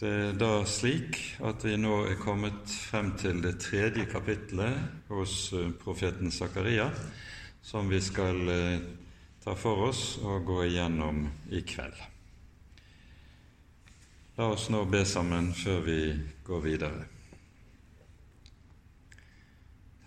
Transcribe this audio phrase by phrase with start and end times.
[0.00, 5.50] Det er da slik at vi nå er kommet frem til det tredje kapittelet hos
[5.52, 6.86] eh, profeten Zakaria,
[7.60, 8.86] som vi skal eh,
[9.44, 12.00] ta for oss og gå igjennom i kveld.
[14.38, 15.98] La oss nå be sammen før vi
[16.48, 17.04] går videre.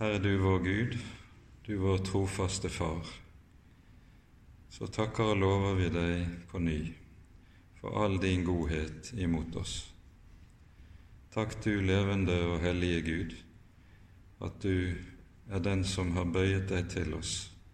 [0.01, 0.97] Herre du vår Gud,
[1.69, 3.13] du vår trofaste Far.
[4.73, 6.81] Så takker og lover vi deg på ny
[7.83, 9.93] for all din godhet imot oss.
[11.33, 13.33] Takk, du levende og hellige Gud,
[14.39, 14.93] at du
[15.51, 17.33] er den som har bøyet deg til oss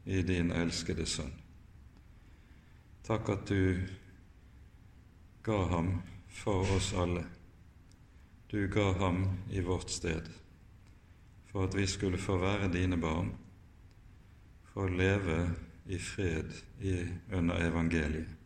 [0.09, 1.35] i din elskede Sønn.
[3.05, 3.85] Takk at du
[5.45, 5.91] ga ham
[6.41, 7.27] for oss alle.
[8.49, 9.21] Du ga ham
[9.53, 10.25] i vårt sted,
[11.51, 13.29] for at vi skulle få være dine barn,
[14.73, 15.39] for å leve
[15.85, 16.49] i fred
[17.29, 18.38] under evangeliet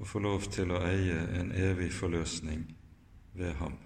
[0.00, 2.64] og få lov til å eie en evig forløsning
[3.36, 3.76] ved ham.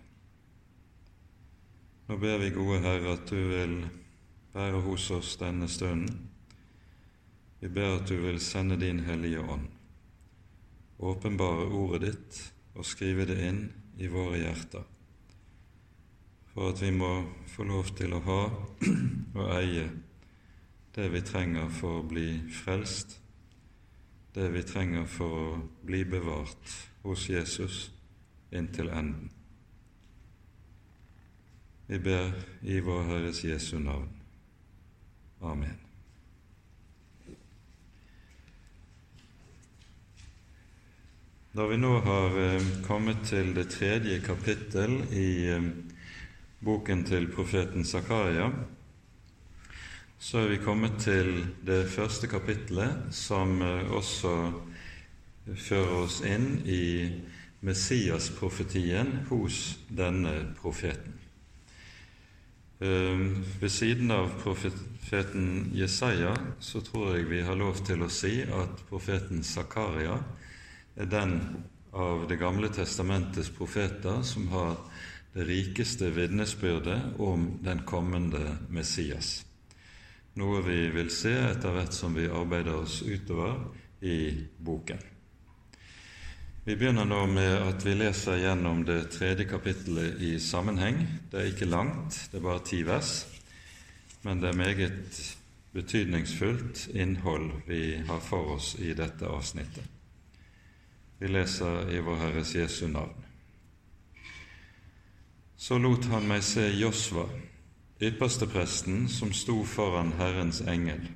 [2.06, 3.78] Nå ber vi, gode Herre, at du vil
[4.54, 6.28] være hos oss denne stunden.
[7.60, 9.66] Vi ber at du vil sende din Hellige Ånd,
[10.98, 12.40] åpenbare ordet ditt
[12.74, 13.64] og skrive det inn
[13.98, 14.84] i våre hjerter,
[16.52, 17.10] for at vi må
[17.50, 18.40] få lov til å ha
[19.40, 19.88] og eie
[20.94, 22.28] det vi trenger for å bli
[22.62, 23.18] frelst
[24.34, 27.90] det vi trenger for å bli bevart hos Jesus
[28.50, 29.30] inntil enden.
[31.86, 34.08] Vi ber i vår Herres Jesu navn.
[35.44, 35.78] Amen.
[41.54, 45.68] Da vi nå har eh, kommet til det tredje kapittel i eh,
[46.64, 48.48] boken til profeten Zakaria,
[50.24, 54.30] så er vi kommet til det første kapittelet, som eh, også
[55.52, 57.10] fører oss inn i
[57.64, 61.20] Messias-profetien hos denne profeten.
[62.80, 63.20] Eh,
[63.60, 68.84] ved siden av profeten Jesaja så tror jeg vi har lov til å si at
[68.88, 70.16] profeten Zakaria
[70.96, 71.40] er den
[71.94, 74.78] av Det gamle testamentets profeter som har
[75.36, 79.44] det rikeste vitnesbyrdet om den kommende Messias
[80.40, 83.60] noe vi vil se etter hvert som vi arbeider oss utover
[84.04, 84.98] i boken.
[86.64, 91.02] Vi begynner nå med at vi leser gjennom det tredje kapittelet i sammenheng.
[91.30, 93.18] Det er ikke langt, det er bare ti vers,
[94.24, 95.18] men det er meget
[95.74, 99.84] betydningsfullt innhold vi har for oss i dette avsnittet.
[101.18, 103.14] Vi leser i Vår Herres Jesu navn.
[105.56, 107.28] Så lot han meg se Josva,
[108.00, 111.06] ypperstepresten som sto foran Herrens engel,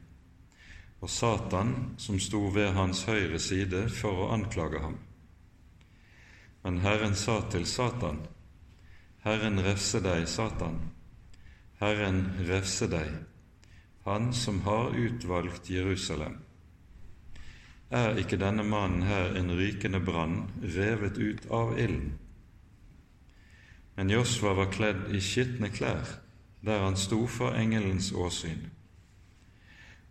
[1.01, 4.99] og Satan som sto ved hans høyre side for å anklage ham.
[6.63, 8.21] Men Herren sa til Satan,
[9.27, 10.79] Herren refse deg, Satan,
[11.81, 13.25] Herren refse deg,
[14.09, 16.39] Han som har utvalgt Jerusalem.
[17.91, 22.15] Er ikke denne mannen her en rykende brann revet ut av ilden?
[23.97, 26.09] Men Josva var kledd i skitne klær
[26.61, 28.67] der han sto for engelens åsyn.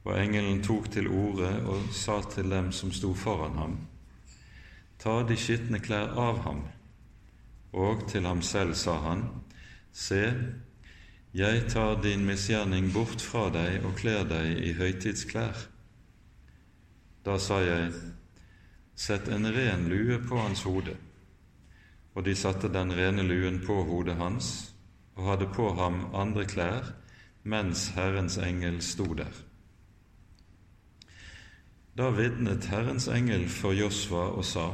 [0.04, 3.78] Og engelen tok til orde og sa til dem som sto foran ham,
[4.98, 6.64] Ta de skitne klær av ham.
[7.74, 9.28] Og til ham selv sa han,
[9.94, 10.34] Se,
[11.34, 15.68] jeg tar din misgjerning bort fra deg og kler deg i høytidsklær.
[17.26, 17.92] Da sa jeg,
[18.96, 20.96] Sett en ren lue på hans hode.
[22.16, 24.77] Og de satte den rene luen på hodet hans
[25.18, 26.94] og hadde på ham andre klær
[27.44, 29.34] mens Herrens engel sto der.
[31.98, 34.70] Da vitnet Herrens engel for Josva og sa:"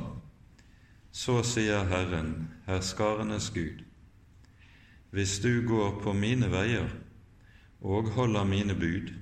[1.12, 3.84] Så sier Herren, herskarenes Gud,
[5.12, 6.90] hvis du går på mine veier
[7.82, 9.14] og holder mine bud,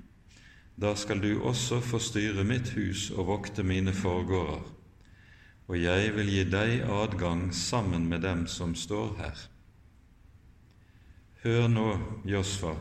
[0.82, 4.64] da skal du også få styre mitt hus og vokte mine forgårder,
[5.68, 9.51] og jeg vil gi deg adgang sammen med dem som står her.
[11.42, 11.88] Hør nå,
[12.30, 12.76] Josfa,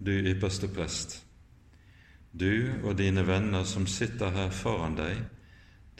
[0.00, 1.18] du ypperste prest.
[2.32, 5.18] Du og dine venner som sitter her foran deg,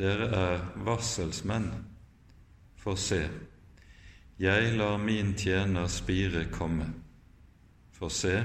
[0.00, 1.66] dere er varselsmenn.
[2.80, 3.18] For se,
[4.40, 6.88] jeg lar min tjener Spire komme.
[7.92, 8.38] For se,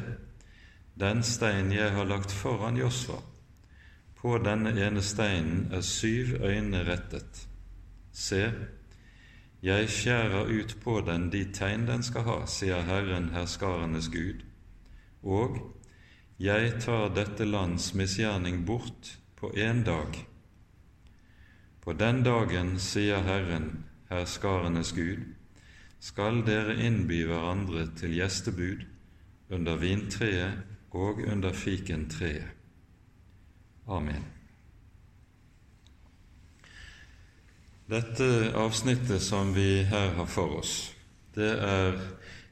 [1.00, 3.22] den stein jeg har lagt foran Josfa,
[4.20, 7.48] på denne ene steinen er syv øyne rettet.
[8.12, 8.44] Se,
[9.68, 14.46] jeg skjærer ut på den de tegn den skal ha, sier Herren herskarenes Gud,
[15.24, 15.58] og
[16.40, 20.16] jeg tar dette lands misgjerning bort på én dag.
[21.84, 25.26] På den dagen, sier Herren, herskarenes Gud,
[26.00, 28.86] skal dere innby hverandre til gjestebud
[29.50, 30.64] under vintreet
[30.96, 32.54] og under fikentreet.
[33.88, 34.37] Amen.
[37.88, 40.92] Dette avsnittet som vi her har for oss,
[41.32, 41.94] det er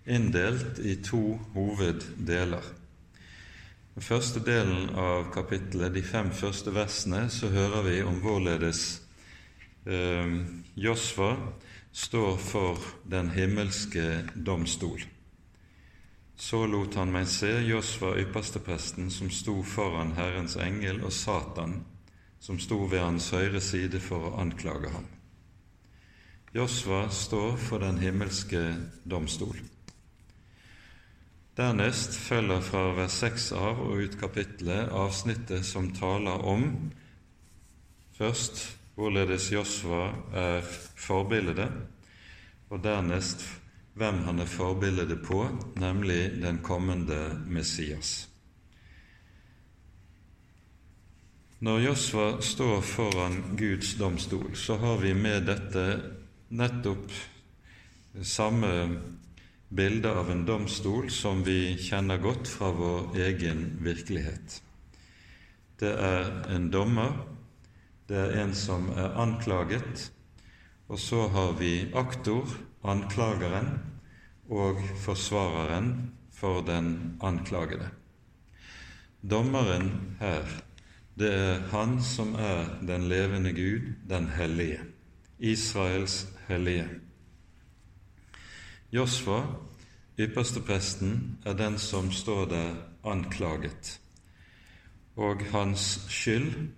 [0.07, 2.63] inndelt i to hoveddeler.
[3.97, 8.83] Den første delen av kapittelet, de fem første versene, så hører vi om hvorledes
[9.83, 10.37] eh,
[10.79, 11.33] Josva
[11.91, 15.03] står for den himmelske domstol.
[16.39, 21.81] Så lot han meg se Josva, ypperstepresten, som sto foran Herrens engel, og Satan,
[22.39, 25.11] som sto ved hans høyre side for å anklage ham.
[26.55, 28.61] Josva står for den himmelske
[29.03, 29.57] domstol.
[31.57, 36.63] Dernest følger fra vers 6 av og ut kapittelet avsnittet som taler om
[38.15, 38.63] først
[38.95, 40.63] hvorledes Josva er
[40.95, 41.75] forbildet,
[42.71, 43.43] og dernest
[43.99, 45.43] hvem han er forbildet på,
[45.75, 48.29] nemlig den kommende Messias.
[51.59, 55.89] Når Josva står foran Guds domstol, så har vi med dette
[56.55, 57.11] nettopp
[58.23, 58.71] samme
[59.69, 64.61] bilde av en domstol som vi kjenner godt fra vår egen virkelighet.
[65.79, 67.17] Det er en dommer,
[68.07, 70.09] det er en som er anklaget,
[70.87, 72.47] og så har vi aktor,
[72.85, 73.73] anklageren,
[74.45, 77.89] og forsvareren for den anklagede.
[79.25, 80.45] Dommeren her,
[81.17, 84.94] det er Han som er den levende Gud, den hellige,
[85.39, 86.89] Israels hellige.
[88.91, 89.41] Josfa,
[90.19, 93.99] ypperstepresten, er den som står der anklaget,
[95.15, 96.69] og hans skyld,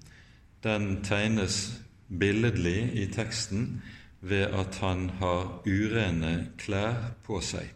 [0.63, 1.81] den tegnes
[2.19, 3.81] billedlig i teksten
[4.21, 7.69] ved at han har urene klær på seg.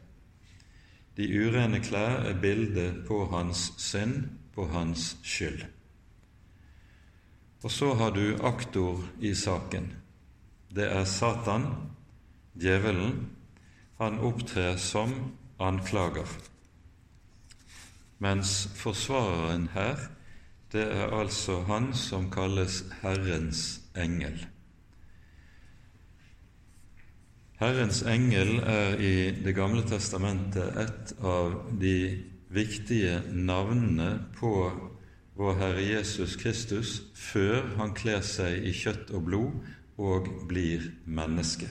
[1.18, 4.24] De urene klær er bildet på hans synd,
[4.56, 5.66] på hans skyld.
[7.64, 10.01] Og så har du aktor i saken.
[10.72, 11.66] Det er Satan,
[12.56, 13.26] djevelen,
[14.00, 15.12] han opptrer som
[15.60, 16.30] anklager.
[18.24, 20.00] Mens forsvareren her,
[20.72, 24.46] det er altså han som kalles Herrens engel.
[27.60, 31.52] Herrens engel er i Det gamle testamentet et av
[31.82, 34.54] de viktige navnene på
[35.36, 39.70] vår Herre Jesus Kristus før han kler seg i kjøtt og blod
[40.02, 41.70] og blir menneske.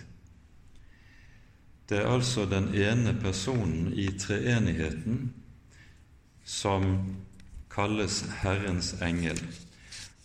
[1.91, 5.33] Det er altså den ene personen i treenigheten
[6.47, 6.85] som
[7.71, 9.41] kalles Herrens engel.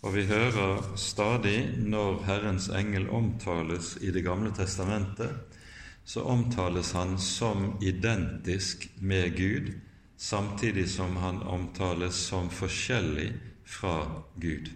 [0.06, 5.30] Og vi hører stadig når Herrens engel omtales i Det gamle testamentet,
[6.04, 9.72] så omtales han som identisk med Gud,
[10.16, 13.32] samtidig som han omtales som forskjellig
[13.64, 14.70] fra Gud.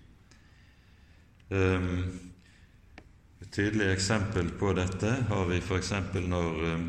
[1.51, 2.30] Um,
[3.41, 5.93] et tydelig eksempel på dette har vi f.eks.
[6.29, 6.83] når uh,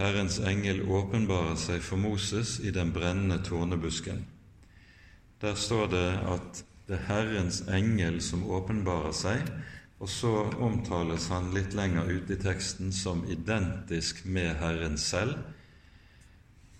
[0.00, 4.24] Herrens engel åpenbarer seg for Moses i den brennende tornebusken.
[5.42, 9.46] Der står det at det er Herrens engel som åpenbarer seg,
[10.02, 15.38] og så omtales han litt lenger ute i teksten som identisk med Herren selv.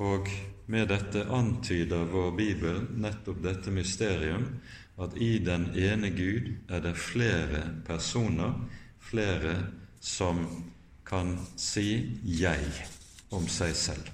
[0.02, 0.26] Og
[0.66, 4.48] med dette antyder vår bibel nettopp dette mysterium
[5.00, 8.68] at i den ene Gud er det flere personer,
[9.00, 9.66] flere
[10.00, 10.64] som
[11.06, 12.86] kan si 'jeg'
[13.30, 14.10] om seg selv.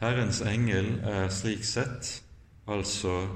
[0.00, 2.22] Herrens engel er slik sett
[2.66, 3.28] altså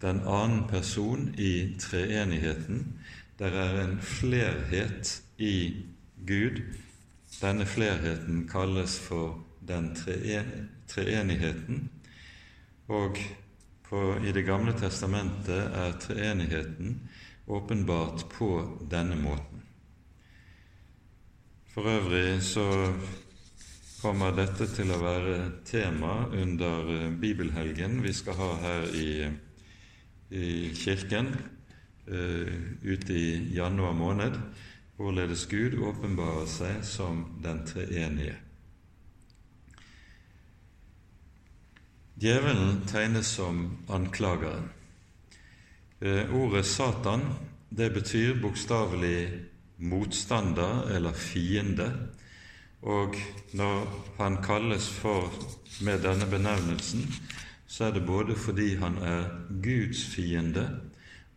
[0.00, 3.00] den annen person i treenigheten.
[3.38, 5.84] Der er en flerhet i
[6.26, 6.62] Gud.
[7.42, 9.96] Denne flerheten kalles for den
[10.88, 11.90] treenigheten.
[12.88, 13.18] Og
[13.88, 16.98] for i Det gamle testamentet er treenigheten
[17.46, 18.50] åpenbart på
[18.90, 19.62] denne måten.
[21.70, 22.66] For øvrig så
[24.00, 29.10] kommer dette til å være tema under eh, bibelhelgen vi skal ha her i,
[30.30, 31.30] i kirken
[32.06, 34.38] uh, ute i januar måned,
[34.96, 38.38] hvorledes Gud åpenbarer seg som den treenige.
[42.16, 44.70] Djevelen tegnes som anklageren.
[46.00, 47.20] Eh, ordet Satan
[47.68, 49.44] det betyr bokstavelig
[49.76, 51.90] motstander eller fiende.
[52.82, 53.16] Og
[53.52, 55.28] når han kalles for
[55.84, 57.04] med denne benevnelsen,
[57.66, 59.28] så er det både fordi han er
[59.62, 60.70] Guds fiende,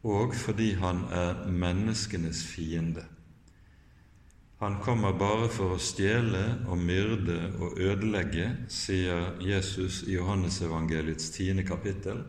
[0.04, 3.04] og fordi han er menneskenes fiende.
[4.60, 11.64] Han kommer bare for å stjele og myrde og ødelegge, sier Jesus i Johannesevangeliets tiende
[11.64, 12.26] kapittel.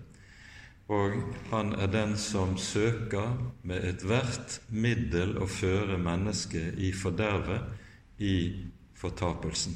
[0.91, 1.17] Og
[1.51, 3.35] han er den som søker
[3.67, 7.67] med ethvert middel å føre mennesket i fordervet,
[8.23, 8.37] i
[8.95, 9.75] fortapelsen.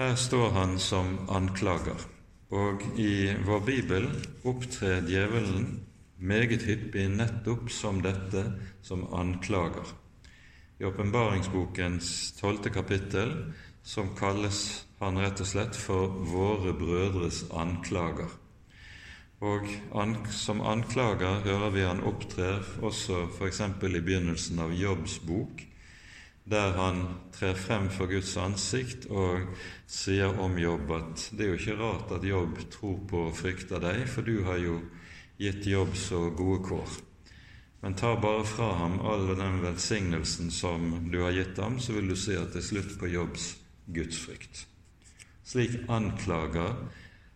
[0.00, 2.00] Her står han som anklager,
[2.48, 4.08] og i vår bibel
[4.48, 5.82] opptrer djevelen
[6.22, 8.44] meget hyppig nettopp som dette,
[8.82, 9.90] som anklager.
[10.78, 13.34] I åpenbaringsbokens tolvte kapittel
[13.82, 18.38] som kalles han rett og slett for 'våre brødres anklager'.
[19.42, 23.60] Og an, som anklager hører vi han opptrer også f.eks.
[23.60, 25.64] i begynnelsen av Jobbs bok,
[26.44, 29.50] der han trer frem for Guds ansikt og
[29.86, 33.82] sier om Jobb at det er jo ikke rart at Jobb tror på og frykter
[33.82, 34.80] deg, for du har jo
[35.42, 36.98] gitt Jobb så gode kår.
[37.82, 42.12] Men ta bare fra ham all den velsignelsen som du har gitt ham, så vil
[42.12, 43.48] du se at det er slutt på Jobbs
[43.90, 44.66] gudsfrykt.
[45.42, 46.76] Slik anklager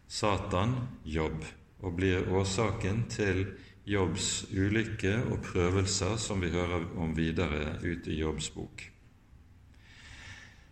[0.07, 1.43] Satan Jobb
[1.83, 3.43] og blir årsaken til
[3.87, 8.87] Jobbs ulykke og prøvelser, som vi hører om videre ute i Jobbs bok.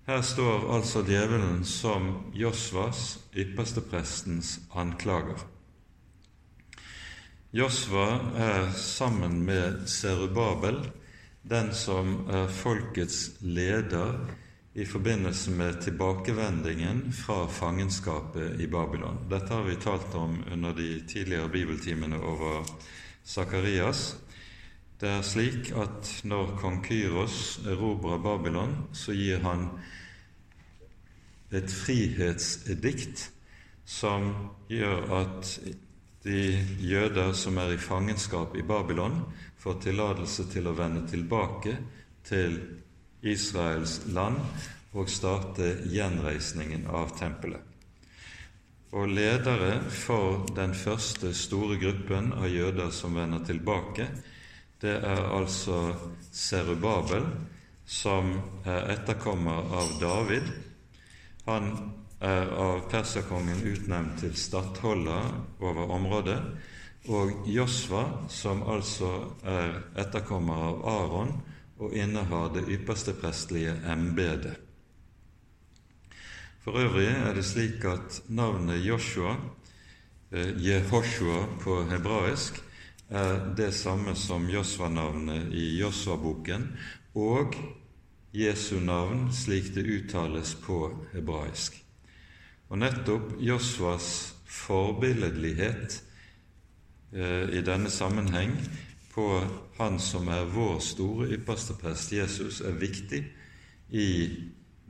[0.07, 5.41] Her står altså djevelen som Josvas, yppersteprestens, anklager.
[7.55, 10.81] Josva er sammen med Serubabel
[11.47, 14.17] den som er folkets leder
[14.75, 19.21] i forbindelse med tilbakevendingen fra fangenskapet i Babylon.
[19.31, 22.67] Dette har vi talt om under de tidligere bibeltimene over
[23.23, 24.17] Sakarias.
[24.99, 29.69] Det er slik at når kong Kyros erobrer Babylon, så gir han
[31.55, 33.29] et frihetsedikt
[33.87, 34.33] som
[34.67, 35.59] gjør at
[36.25, 39.21] de jøder som er i fangenskap i Babylon,
[39.61, 41.77] får tillatelse til å vende tilbake
[42.25, 42.57] til
[43.25, 44.41] Israels land
[44.95, 47.61] og starte gjenreisningen av tempelet.
[48.95, 54.07] Og ledere for den første store gruppen av jøder som vender tilbake,
[54.81, 55.81] det er altså
[56.31, 57.27] Serubabel,
[57.85, 58.31] som
[58.65, 60.47] er etterkommer av David.
[61.49, 61.73] Han
[62.21, 66.39] av perserkongen utnevnt til stattholder over området,
[67.09, 69.11] og Josva, som altså
[69.45, 71.35] er etterkommer av Aron
[71.83, 74.57] og innehar det ypperste prestlige embetet.
[76.65, 79.37] For øvrig er det slik at navnet Joshua,
[80.33, 82.63] eh, Jehoshua på hebraisk,
[83.11, 86.71] er det samme som Josva-navnet i Josva-boken
[87.15, 87.55] og
[88.33, 91.84] Jesu navn slik det uttales på hebraisk.
[92.69, 95.99] Og nettopp Josvas forbilledlighet
[97.13, 98.57] eh, i denne sammenheng
[99.15, 99.29] på
[99.79, 103.23] Han som er vår store ypperste prest, Jesus, er viktig
[103.95, 104.09] i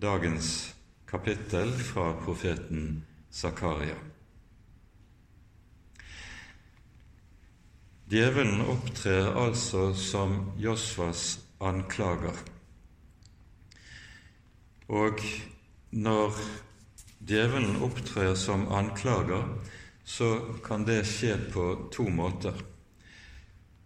[0.01, 0.75] dagens
[1.09, 3.97] kapittel fra profeten Zakaria.
[8.09, 12.37] Djevelen opptrer altså som Josvas anklager.
[14.89, 15.21] Og
[15.91, 16.37] når
[17.27, 19.45] djevelen opptrer som anklager,
[20.05, 22.55] så kan det skje på to måter.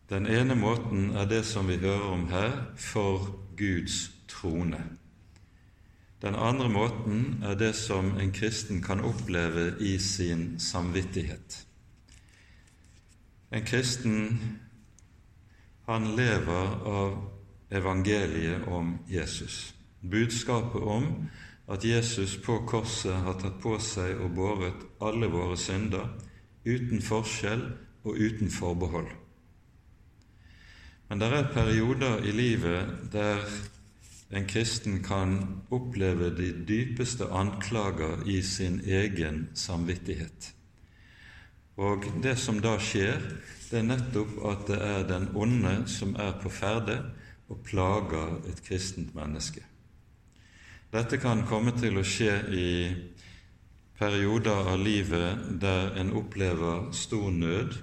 [0.09, 4.81] Den ene måten er det som vi hører om her, for Guds trone.
[6.23, 11.67] Den andre måten er det som en kristen kan oppleve i sin samvittighet.
[13.53, 14.41] En kristen,
[15.87, 17.31] han lever av
[17.71, 21.29] evangeliet om Jesus, budskapet om
[21.69, 26.09] at Jesus på korset har tatt på seg og båret alle våre synder
[26.65, 27.65] uten forskjell
[28.09, 29.11] og uten forbehold.
[31.09, 33.45] Men det er perioder i livet der
[34.29, 35.39] en kristen kan
[35.73, 40.53] oppleve de dypeste anklager i sin egen samvittighet.
[41.77, 43.23] Og det som da skjer,
[43.71, 46.99] det er nettopp at det er den onde som er på ferde
[47.49, 49.65] og plager et kristent menneske.
[50.89, 52.69] Dette kan komme til å skje i
[53.99, 57.77] perioder av livet der en opplever stor nød,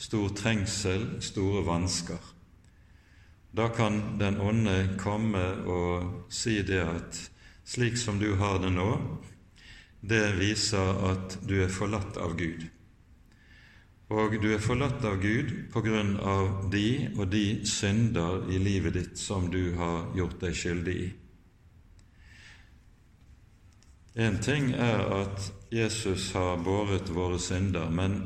[0.00, 2.32] stor trengsel, store vansker.
[3.52, 7.20] Da kan den onde komme og si det at
[7.68, 8.90] slik som du har det nå,
[10.00, 12.64] det viser at du er forlatt av Gud.
[14.08, 18.96] Og du er forlatt av Gud på grunn av de og de synder i livet
[18.96, 21.10] ditt som du har gjort deg skyldig i.
[24.14, 28.18] Én ting er at Jesus har båret våre synder, men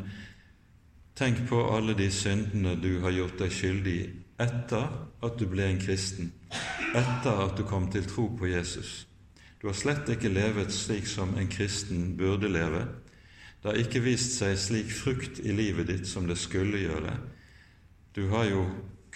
[1.14, 4.00] tenk på alle de syndene du har gjort deg skyldig
[4.42, 4.88] etter
[5.22, 6.32] at du ble en kristen,
[6.90, 9.06] etter at du kom til tro på Jesus.
[9.62, 12.82] Du har slett ikke levet slik som en kristen burde leve.
[13.62, 17.14] Det har ikke vist seg slik frukt i livet ditt som det skulle gjøre.
[18.10, 18.66] Du har jo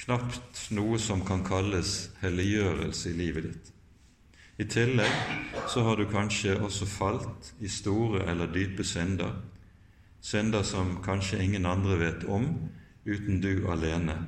[0.00, 3.74] knapt noe som kan kalles helliggjørelse i livet ditt.
[4.60, 5.12] I tillegg
[5.72, 9.38] så har du kanskje også falt i store eller dype synder,
[10.20, 12.44] synder som kanskje ingen andre vet om
[13.06, 14.18] uten du alene.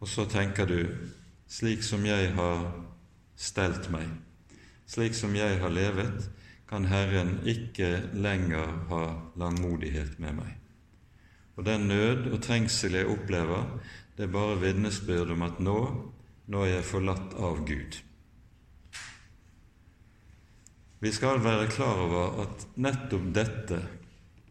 [0.00, 0.82] Og så tenker du
[1.48, 2.66] slik som jeg har
[3.40, 4.10] stelt meg,
[4.84, 6.28] slik som jeg har levet,
[6.68, 9.04] kan Herren ikke lenger ha
[9.40, 10.50] langmodighet med meg.
[11.56, 13.64] Og den nød og trengsel jeg opplever,
[14.18, 15.78] det er bare vitnesbyrd om at nå,
[16.52, 18.02] nå er jeg forlatt av Gud.
[21.00, 23.76] Vi skal være klar over at nettopp dette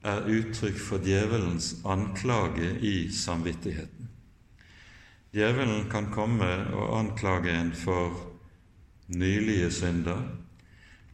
[0.07, 4.07] er uttrykk for djevelens anklage i samvittigheten.
[5.35, 8.15] Djevelen kan komme og anklage en for
[9.11, 10.21] nylige synder,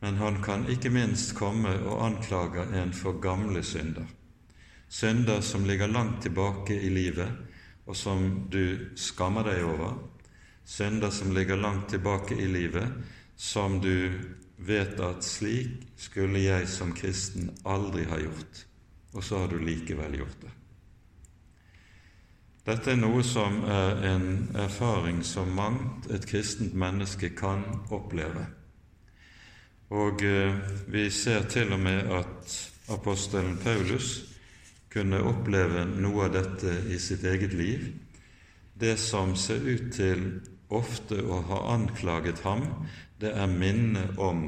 [0.03, 4.05] men han kan ikke minst komme og anklage en for gamle synder.
[4.85, 7.33] Synder som ligger langt tilbake i livet,
[7.89, 9.97] og som du skammer deg over.
[10.63, 12.85] Synder som ligger langt tilbake i livet,
[13.35, 14.13] som du
[14.57, 18.65] vet at slik skulle jeg som kristen aldri ha gjort
[19.13, 20.51] og så har du likevel gjort det.
[22.63, 28.45] Dette er noe som er en erfaring som mangt et kristent menneske kan oppleve.
[29.93, 32.55] Og eh, vi ser til og med at
[32.95, 34.23] apostelen Paulus
[34.93, 37.85] kunne oppleve noe av dette i sitt eget liv.
[38.73, 40.23] Det som ser ut til
[40.79, 42.65] ofte å ha anklaget ham,
[43.21, 44.45] det er minnet om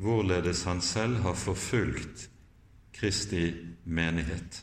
[0.00, 2.28] hvorledes han selv har forfulgt
[2.96, 3.50] Kristi
[3.84, 4.62] menighet.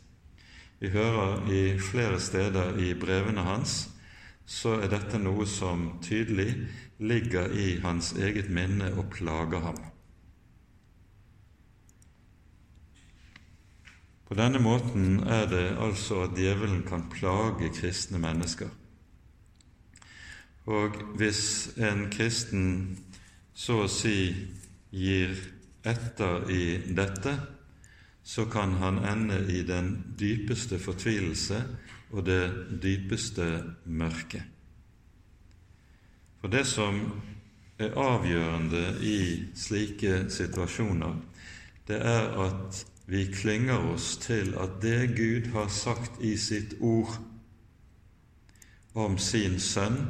[0.80, 3.88] Vi hører i flere steder i brevene hans
[4.48, 6.48] så er dette noe som tydelig
[7.04, 9.80] ligger i hans eget minne og plager ham.
[14.28, 18.72] På denne måten er det altså at djevelen kan plage kristne mennesker.
[20.68, 22.98] Og hvis en kristen
[23.56, 24.20] så å si
[24.92, 25.32] gir
[25.88, 26.64] etter i
[26.96, 27.38] dette,
[28.28, 31.62] så kan han ende i den dypeste fortvilelse
[32.12, 32.44] og det
[32.84, 33.48] dypeste
[33.86, 34.44] mørke.
[36.42, 37.00] For det som
[37.80, 39.20] er avgjørende i
[39.56, 41.16] slike situasjoner,
[41.88, 47.16] det er at vi klynger oss til at det Gud har sagt i sitt ord
[48.98, 50.02] om sin sønn,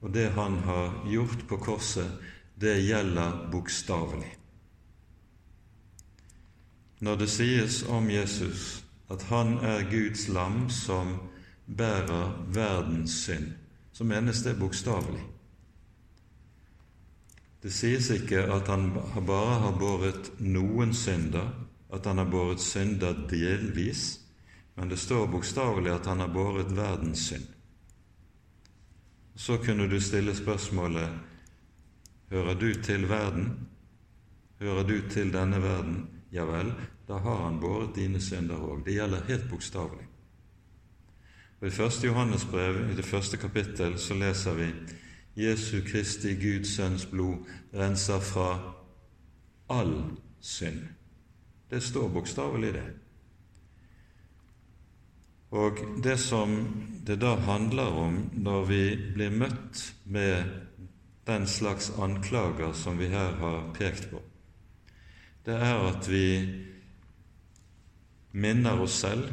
[0.00, 2.10] og det han har gjort på korset,
[2.54, 4.34] det gjelder bokstavelig.
[7.00, 11.14] Når det sies om Jesus at han er Guds lam som
[11.66, 13.52] bærer verdens synd,
[13.92, 15.22] så menes det bokstavelig.
[17.62, 18.92] Det sies ikke at han
[19.26, 21.50] bare har båret noen synder,
[21.90, 24.20] at han har båret synder delvis,
[24.76, 27.46] men det står bokstavelig at han har båret verdens synd.
[29.38, 31.10] Så kunne du stille spørsmålet
[32.30, 33.68] Hører du til verden?
[34.60, 36.08] Hører du til denne verden?
[36.32, 36.72] Ja vel,
[37.08, 38.82] da har han båret dine synder òg.
[38.84, 40.04] Det gjelder helt bokstavelig.
[41.62, 42.04] I 1.
[42.04, 44.66] Johannes brev, i det første kapittel, så leser vi
[45.36, 48.74] Jesu Kristi Guds Sønns blod renser fra
[49.70, 49.94] all
[50.40, 50.82] synd.
[51.70, 52.86] Det står bokstavelig, det.
[55.50, 56.54] Og det som
[57.06, 58.82] det da handler om når vi
[59.14, 60.44] blir møtt med
[61.28, 64.20] den slags anklager som vi her har pekt på,
[65.44, 66.28] det er at vi
[68.32, 69.30] minner oss selv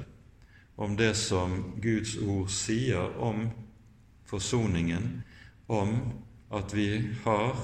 [0.75, 3.49] om det som Guds ord sier om
[4.27, 5.23] forsoningen,
[5.67, 5.97] om
[6.51, 6.89] at vi
[7.23, 7.55] har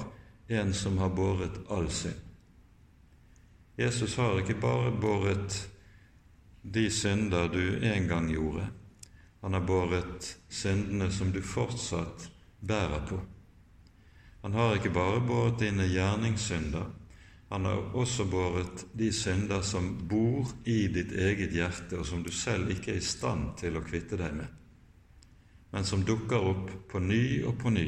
[0.48, 2.20] en som har båret all synd.
[3.76, 5.71] Jesus har ikke bare båret
[6.62, 8.66] de synder du en gang gjorde.
[9.42, 12.28] Han har båret syndene som du fortsatt
[12.60, 13.20] bærer på.
[14.42, 16.86] Han har ikke bare båret dine gjerningssynder,
[17.52, 22.30] han har også båret de synder som bor i ditt eget hjerte, og som du
[22.32, 24.46] selv ikke er i stand til å kvitte deg med,
[25.74, 27.84] men som dukker opp på ny og på ny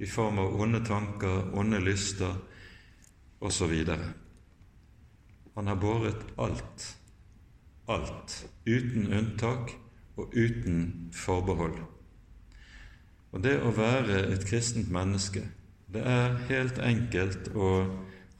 [0.00, 2.32] i form av onde tanker, onde lyster
[3.44, 3.76] osv.
[5.54, 6.88] Han har båret alt,
[7.92, 9.74] alt, uten unntak
[10.16, 11.78] og uten forbehold.
[13.32, 15.46] Og det å være et kristent menneske,
[15.92, 17.70] det er helt enkelt å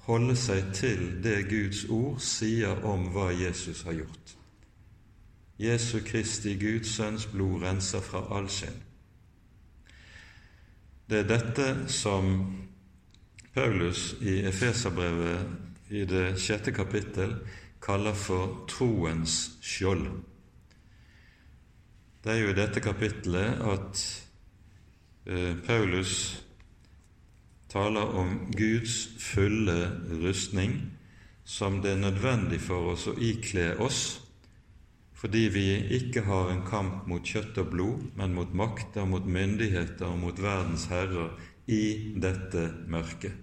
[0.06, 4.36] holde seg til det Guds ord sier om hva Jesus har gjort.
[5.62, 8.80] Jesu Kristi Guds Sønns blod renser fra all synd.
[11.08, 12.32] Det er dette som
[13.54, 17.36] Paulus i Efeserbrevet i det sjette kapittel
[17.82, 20.06] kaller for troens skjold.
[22.22, 24.02] Det er jo i dette kapittelet at
[25.26, 26.14] eh, Paulus
[27.72, 29.78] taler om Guds fulle
[30.22, 30.76] rustning
[31.44, 34.02] som det er nødvendig for oss å ikle oss
[35.22, 35.66] fordi vi
[35.98, 40.40] ikke har en kamp mot kjøtt og blod, men mot makter, mot myndigheter og mot
[40.42, 41.36] verdens herrer
[41.70, 43.36] i dette mørket.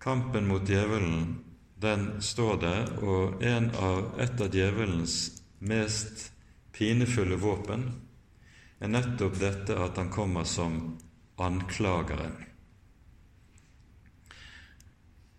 [0.00, 1.34] Kampen mot djevelen,
[1.80, 6.30] den står der, og en av, et av djevelens mest
[6.74, 7.86] pinefulle våpen
[8.80, 10.96] er nettopp dette at han kommer som
[11.40, 12.36] anklageren.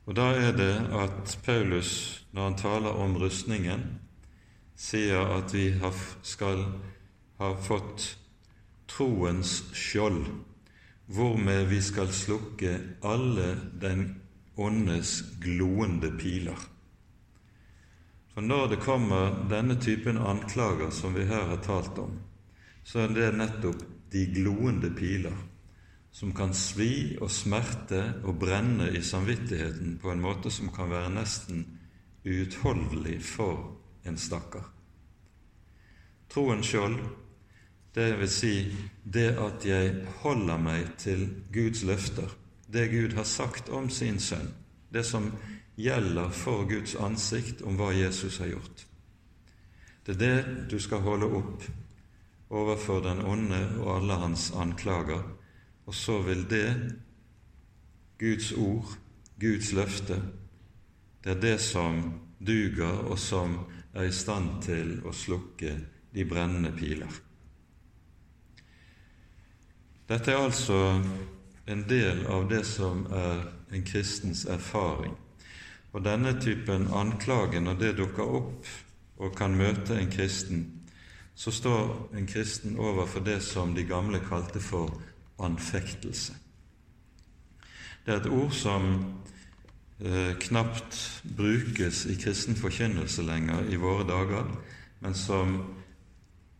[0.05, 3.85] Og Da er det at Paulus, når han taler om rustningen,
[4.75, 5.71] sier at vi
[6.21, 6.61] skal
[7.39, 8.17] ha fått
[8.87, 10.27] troens skjold,
[11.07, 14.24] hvormed vi skal slukke alle den
[14.55, 16.59] åndes gloende piler.
[18.33, 22.17] For når det kommer denne typen anklager som vi her har talt om,
[22.83, 25.35] så er det nettopp de gloende piler
[26.15, 31.11] som kan svi og smerte og brenne i samvittigheten på en måte som kan være
[31.11, 31.65] nesten
[32.25, 33.75] uutholdelig for
[34.07, 34.63] en stakkar.
[36.31, 36.97] Troen skjold,
[37.95, 38.55] det vil si
[39.03, 39.91] det at jeg
[40.23, 42.31] holder meg til Guds løfter,
[42.67, 44.49] det Gud har sagt om sin sønn,
[44.89, 45.31] det som
[45.75, 48.85] gjelder for Guds ansikt om hva Jesus har gjort.
[50.05, 51.65] Det er det du skal holde opp
[52.49, 55.23] overfor den onde og alle hans anklager,
[55.85, 56.69] og så vil det,
[58.19, 58.95] Guds ord,
[59.39, 60.21] Guds løfte,
[61.23, 62.03] det er det som
[62.39, 63.57] duger, og som
[63.93, 65.73] er i stand til å slukke
[66.13, 67.11] de brennende piler.
[70.05, 70.77] Dette er altså
[71.65, 75.15] en del av det som er en kristens erfaring.
[75.93, 78.67] Og denne typen anklage, når det dukker opp
[79.17, 80.65] og kan møte en kristen,
[81.35, 84.91] så står en kristen overfor det som de gamle kalte for
[85.39, 86.35] anfektelse.
[88.05, 88.91] Det er et ord som
[89.99, 90.99] eh, knapt
[91.37, 94.51] brukes i kristen forkynnelse lenger i våre dager,
[95.01, 95.57] men som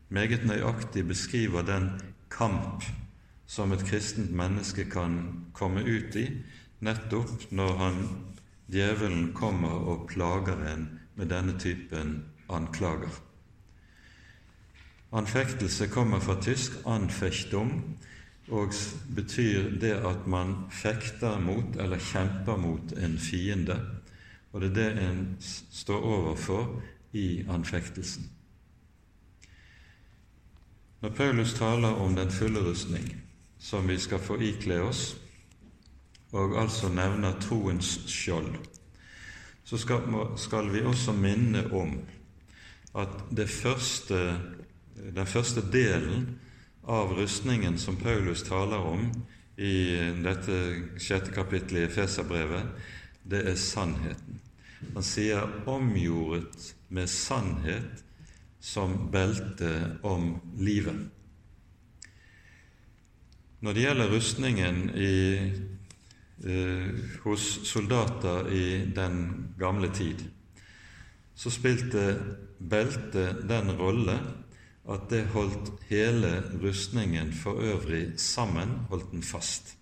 [0.09, 1.91] meget nøyaktig beskriver den
[2.31, 2.83] kamp
[3.47, 5.19] som et kristent menneske kan
[5.53, 6.25] komme ut i,
[6.79, 8.01] nettopp når han,
[8.71, 13.21] djevelen kommer og plager en med denne typen anklager.
[15.15, 17.81] Anfektelse kommer fra tysk 'anfechtung',
[18.51, 18.73] og
[19.15, 23.79] betyr det at man fekter mot eller kjemper mot en fiende.
[24.53, 25.37] Og det er det en
[25.71, 26.81] står overfor
[27.13, 28.29] i anfektelsen.
[31.01, 33.24] Når Paulus taler om den fulle rustning,
[33.65, 35.15] som vi skal få ikle oss,
[36.37, 38.51] og altså nevner troens skjold,
[39.65, 41.95] så skal, vi også minne om
[42.93, 43.15] at
[43.49, 44.19] første,
[45.15, 46.27] den første delen
[46.85, 49.09] av rustningen som Paulus taler om
[49.57, 50.59] i dette
[51.01, 52.69] sjette kapittelet i Feserbrevet,
[53.25, 54.41] det er sannheten.
[54.93, 58.03] Han sier 'omgjordet med sannhet
[58.61, 61.14] som belte om livet'.
[63.63, 65.13] Når det gjelder rustningen i,
[66.43, 66.89] eh,
[67.23, 68.65] hos soldater i
[68.95, 70.25] den gamle tid,
[71.35, 72.19] så spilte
[72.59, 74.19] beltet den rolle
[74.91, 79.75] at det holdt hele rustningen for øvrig sammen, holdt den fast.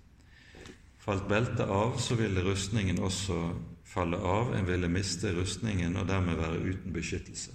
[1.03, 3.39] Falt beltet av, så ville rustningen også
[3.83, 7.51] falle av, en ville miste rustningen og dermed være uten beskyttelse.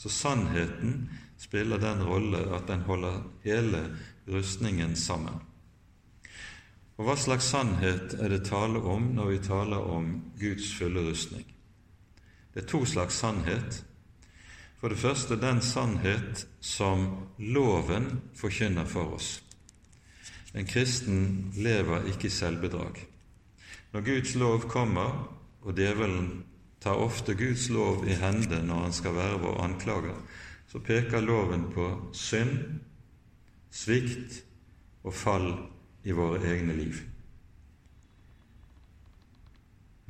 [0.00, 3.84] Så sannheten spiller den rolle at den holder hele
[4.30, 5.40] rustningen sammen.
[7.00, 11.46] Og Hva slags sannhet er det tale om når vi taler om Guds fulle rustning?
[12.52, 13.84] Det er to slags sannhet
[14.80, 17.06] for det første den sannhet som
[17.38, 19.42] loven forkynner for oss.
[20.54, 23.00] En kristen lever ikke i selvbedrag.
[23.92, 25.28] Når Guds lov kommer,
[25.62, 26.44] og djevelen
[26.80, 30.16] tar ofte Guds lov i hende når han skal være vår anklager,
[30.68, 32.80] så peker loven på synd,
[33.70, 34.42] svikt
[35.02, 35.48] og fall
[36.04, 37.00] i våre egne liv.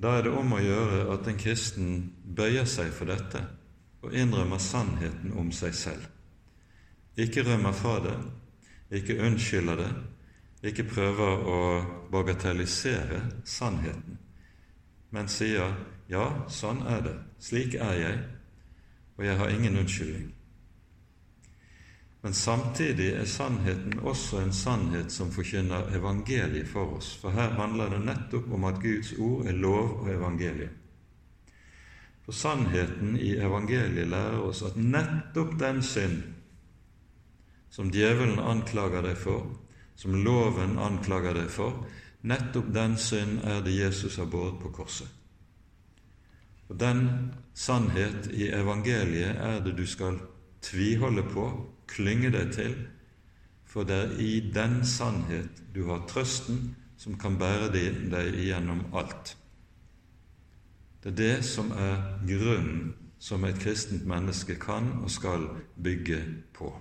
[0.01, 1.91] Da er det om å gjøre at en kristen
[2.25, 3.43] bøyer seg for dette
[4.01, 6.07] og innrømmer sannheten om seg selv.
[7.21, 8.17] Ikke rømmer fra det,
[8.97, 9.91] ikke unnskylder det,
[10.71, 11.61] ikke prøver å
[12.13, 14.19] bagatellisere sannheten,
[15.11, 15.77] men sier
[16.09, 18.25] 'ja, sånn er det, slik er jeg',
[19.17, 20.35] og jeg har ingen unnskyldning.
[22.23, 27.95] Men samtidig er sannheten også en sannhet som forkynner evangeliet for oss, for her handler
[27.95, 30.75] det nettopp om at Guds ord er lov og evangeliet.
[32.25, 36.21] For sannheten i evangeliet lærer oss at nettopp den synd
[37.71, 39.47] som djevelen anklager deg for,
[39.97, 41.87] som loven anklager deg for,
[42.21, 45.09] nettopp den synd er det Jesus har båret på korset.
[46.71, 50.21] Og Den sannhet i evangeliet er det du skal
[50.63, 51.47] tviholde på,
[51.91, 52.75] klynge deg til,
[53.67, 59.37] for det er i den sannhet du har trøsten som kan bære deg igjennom alt.
[61.01, 65.47] Det er det som er grunnen som et kristent menneske kan og skal
[65.83, 66.21] bygge
[66.57, 66.73] på.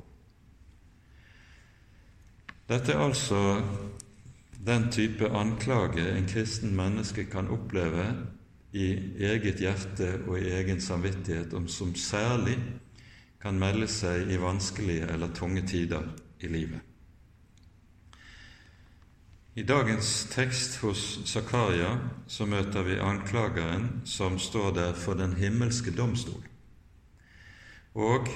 [2.69, 3.61] Dette er altså
[4.65, 8.05] den type anklage en kristen menneske kan oppleve
[8.73, 8.91] i
[9.23, 12.57] eget hjerte og i egen samvittighet, om som særlig
[13.41, 16.06] kan melde seg i vanskelige eller tunge tider
[16.39, 16.82] i livet.
[19.56, 21.97] I dagens tekst hos Zakaria
[22.28, 26.43] så møter vi anklageren som står der for den himmelske domstol.
[27.95, 28.30] Og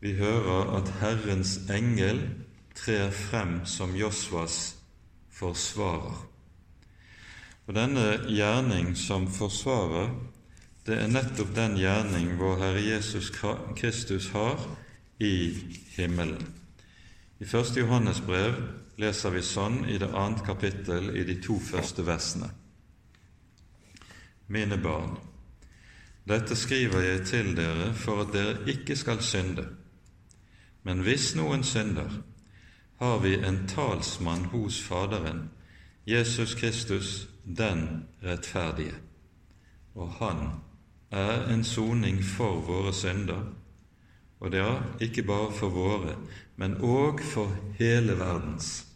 [0.00, 2.22] vi hører at Herrens engel
[2.76, 4.76] trer frem som Josvas
[5.32, 6.22] forsvarer.
[7.66, 10.12] Og Denne gjerning som forsvarer,
[10.86, 13.32] det er nettopp den gjerning vår Herre Jesus
[13.76, 14.60] Kristus har
[15.18, 15.50] i
[15.96, 16.44] himmelen.
[17.38, 17.72] I 1.
[17.76, 18.60] Johannes brev
[19.02, 22.52] leser vi sånn i det annet kapittel i de to første versene.
[24.46, 25.16] Mine barn,
[26.22, 29.66] dette skriver jeg til dere for at dere ikke skal synde.
[30.86, 32.20] Men hvis noen synder,
[33.02, 35.48] har vi en talsmann hos Faderen,
[36.06, 38.94] Jesus Kristus, den rettferdige.
[39.98, 40.46] Og han
[41.10, 43.44] er en soning for våre synder,
[44.40, 46.16] og det er ikke bare for våre,
[46.56, 48.86] men òg for hele verdens.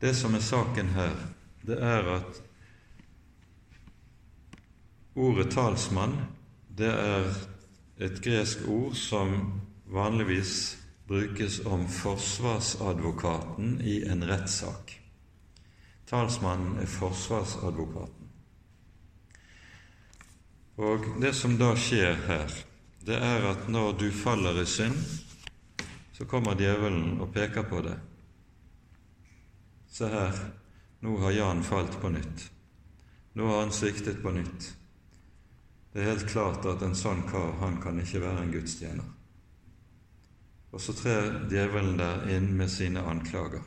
[0.00, 1.14] Det som er saken her,
[1.66, 2.42] det er at
[5.16, 6.18] ordet talsmann,
[6.78, 7.30] det er
[7.98, 10.76] et gresk ord som vanligvis
[11.08, 14.92] brukes om forsvarsadvokaten i en rettssak.
[16.06, 18.25] Talsmannen er forsvarsadvokaten.
[20.76, 22.52] Og Det som da skjer her,
[23.06, 24.98] det er at når du faller i synd,
[26.12, 27.96] så kommer djevelen og peker på det.
[29.88, 30.36] Se her,
[31.00, 32.50] nå har Jan falt på nytt.
[33.36, 34.68] Nå har han sviktet på nytt.
[35.92, 39.08] Det er helt klart at en sånn kar, han kan ikke være en gudstjener.
[40.76, 43.62] Og så trer djevelen der inn med sine anklager.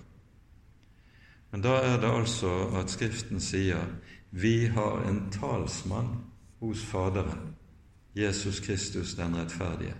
[1.49, 3.87] Men da er det altså at Skriften sier
[4.29, 6.19] vi har en talsmann
[6.59, 7.55] hos Faderen,
[8.15, 9.95] Jesus Kristus den rettferdige.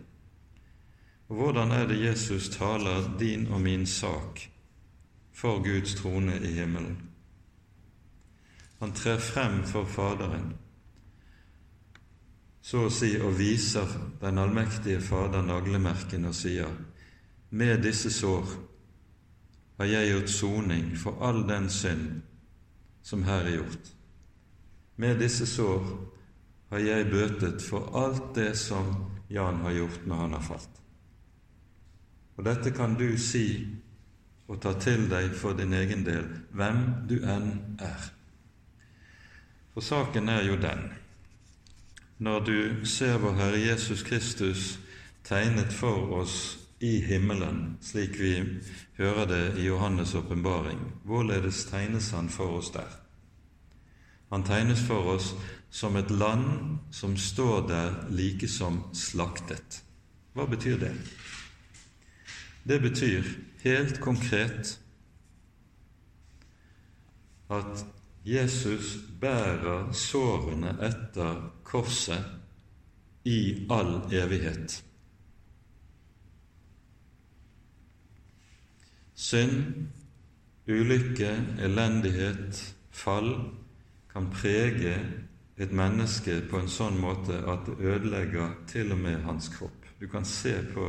[1.30, 4.40] Og Hvordan er det Jesus taler din og min sak
[5.32, 6.98] for Guds trone i himmelen?
[8.80, 10.54] Han trer frem for Faderen,
[12.62, 13.88] så å si og viser
[14.22, 16.72] den allmektige Fader naglemerken og sier:"
[17.50, 18.46] Med disse sår
[19.78, 22.22] har jeg gjort soning for all den synd
[23.02, 23.94] som her er gjort.
[24.96, 25.88] Med disse sår
[26.70, 28.92] har jeg bøtet for alt det som
[29.30, 30.82] Jan har gjort når han har falt.
[32.38, 33.68] Og dette kan du si
[34.50, 36.80] og ta til deg for din egen del, hvem
[37.10, 37.52] du enn
[37.84, 38.10] er.
[39.74, 40.88] For saken er jo den
[42.20, 44.80] når du ser vår Herre Jesus Kristus
[45.24, 48.34] tegnet for oss i himmelen, slik vi
[48.98, 50.80] hører det i Johannes' åpenbaring.
[51.04, 52.92] Hvorledes tegnes han for oss der?
[54.32, 55.32] Han tegnes for oss
[55.70, 59.82] som et land som står der like som slaktet.
[60.34, 60.94] Hva betyr det?
[62.64, 63.26] Det betyr
[63.64, 64.80] helt konkret
[67.50, 67.86] at
[68.26, 72.36] Jesus bærer sårene etter korset
[73.26, 74.84] i all evighet.
[79.16, 79.90] Synd,
[80.70, 83.34] ulykke, elendighet, fall
[84.14, 84.96] kan prege
[85.60, 89.86] et menneske på en sånn måte at det ødelegger til og med hans kropp.
[90.00, 90.86] Du kan se på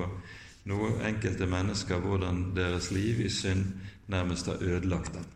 [0.71, 3.73] noen enkelte mennesker hvordan deres liv i synd
[4.11, 5.27] nærmest har ødelagt dem.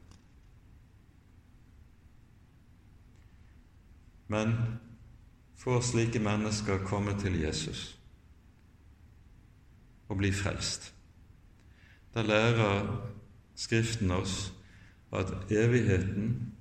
[4.29, 4.55] Men
[5.59, 7.99] får slike mennesker komme til Jesus
[10.09, 10.92] og bli frelst?
[12.14, 13.11] Da lærer
[13.55, 14.53] Skriften oss
[15.14, 16.53] at evigheten,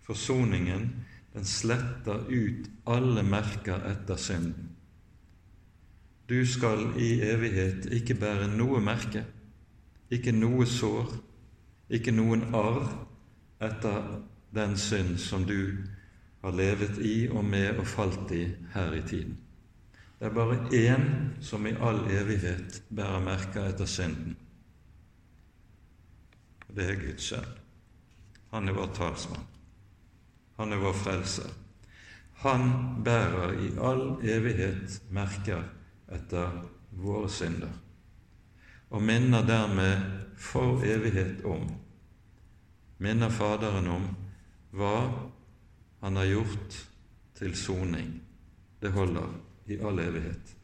[0.00, 4.68] forsoningen, Den sletter ut alle merker etter synden.
[6.28, 9.24] Du skal i evighet ikke bære noe merke,
[10.12, 11.10] ikke noe sår,
[11.92, 12.92] ikke noen arv
[13.62, 14.22] etter
[14.54, 15.76] den synd som du
[16.42, 19.38] har levet i og med og falt i her i tiden.
[20.18, 21.06] Det er bare én
[21.40, 24.36] som i all evighet bærer merker etter synden.
[26.72, 27.48] Det er Guds sønn.
[28.52, 29.51] Han er vår talsmann.
[30.62, 31.48] Han er vår frelser.
[32.44, 32.68] Han
[33.02, 35.64] bærer i all evighet merker
[36.14, 36.52] etter
[37.02, 37.72] våre synder,
[38.94, 40.04] og minner dermed
[40.38, 41.66] for evighet om,
[43.02, 44.06] minner Faderen om
[44.70, 44.94] hva
[46.06, 46.80] han har gjort
[47.42, 48.14] til soning.
[48.78, 49.34] Det holder
[49.66, 50.56] i all evighet.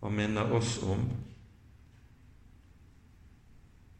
[0.00, 1.04] Og minner oss om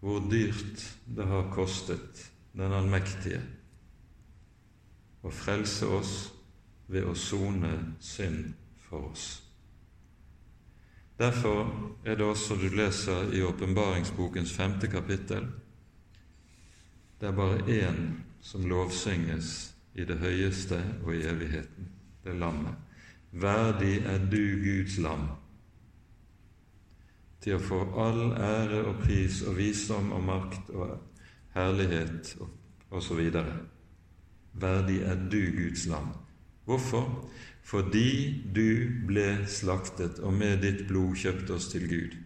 [0.01, 3.41] hvor dyrt det har kostet den allmektige
[5.25, 6.15] og frelse oss
[6.93, 8.53] ved å sone synd
[8.85, 9.27] for oss.
[11.19, 11.71] Derfor
[12.05, 15.47] er det også du leser i åpenbaringsbokens femte kapittel.
[17.21, 18.01] Det er bare én
[18.43, 21.89] som lovsynges i det høyeste og i evigheten
[22.25, 22.75] det lammet.
[23.31, 25.27] Verdig er du, Guds lam,
[27.43, 30.93] til å få all ære og pris og visdom og makt og
[31.55, 32.37] herlighet
[32.91, 33.21] osv.
[34.55, 36.13] Verdig er du, Guds lam.
[36.65, 37.09] Hvorfor?
[37.65, 42.17] Fordi du ble slaktet og med ditt blod kjøpte oss til Gud,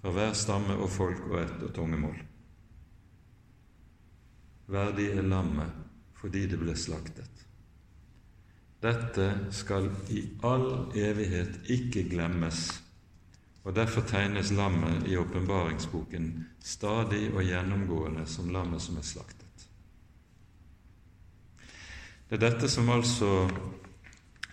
[0.00, 2.20] fra hver stamme og folk og ett og tungemål.
[4.72, 5.80] Verdig er lammet
[6.22, 7.42] fordi det ble slaktet.
[8.82, 12.81] Dette skal i all evighet ikke glemmes,
[13.64, 19.66] og derfor tegnes lammet i åpenbaringsboken stadig og gjennomgående som lammet som er slaktet.
[22.28, 23.46] Det er dette som altså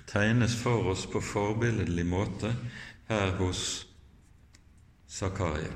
[0.10, 2.54] tegnes for oss på forbilledlig måte
[3.10, 3.86] her hos
[5.10, 5.74] Zakaria,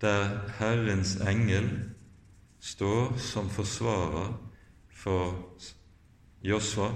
[0.00, 1.70] der Herrens engel
[2.60, 4.36] står som forsvarer
[4.94, 5.34] for
[6.42, 6.92] Josva,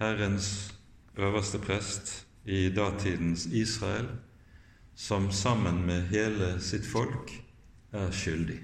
[0.00, 0.74] Herrens
[1.16, 4.08] øverste prest i datidens Israel,
[4.94, 7.32] som sammen med hele sitt folk
[7.92, 8.58] er skyldig.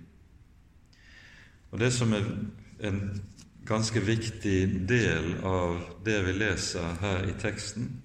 [1.70, 2.24] Og Det som er
[2.80, 3.00] en
[3.66, 8.02] ganske viktig del av det vi leser her i teksten,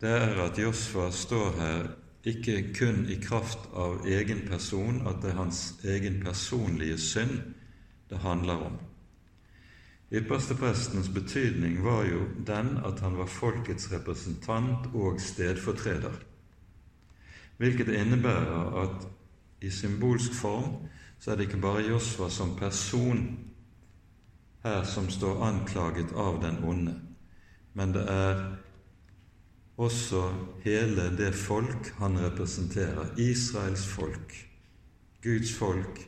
[0.00, 1.84] det er at Josfa står her
[2.24, 7.40] ikke kun i kraft av egen person, at det er hans egen personlige synd
[8.10, 8.78] det handler om.
[10.14, 16.14] Yppersteprestens betydning var jo den at han var folkets representant og stedfortreder,
[17.58, 19.08] hvilket innebærer at
[19.64, 20.86] i symbolsk form
[21.18, 23.24] så er det ikke bare Josfa som person
[24.64, 26.94] her som står anklaget av den onde,
[27.74, 28.44] men det er
[29.76, 30.28] også
[30.64, 34.34] hele det folk han representerer, Israels folk.
[35.22, 36.04] Guds folk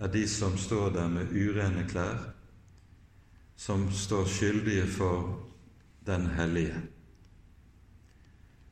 [0.00, 2.37] er de som står der med urene klær,
[3.58, 5.46] som står skyldige for
[6.06, 6.82] den hellige.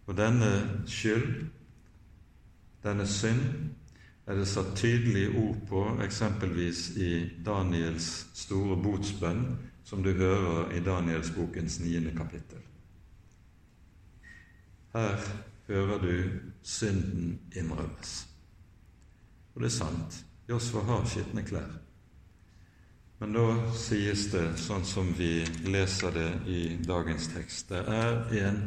[0.06, 0.50] Og denne
[0.86, 1.46] skyld,
[2.82, 3.40] denne synd,
[4.26, 7.10] er det satt tydelige ord på eksempelvis i
[7.46, 9.42] Daniels store botsbønn,
[9.84, 12.62] som du hører i Danielsbokens niende kapittel.
[14.94, 15.18] Her
[15.66, 16.30] hører du
[16.62, 18.28] synden innrømmes.
[19.54, 20.22] Og det er sant.
[20.48, 21.85] Josfa har skitne klær.
[23.18, 28.60] Men da sies det, sånn som vi leser det i dagens tekst, det er en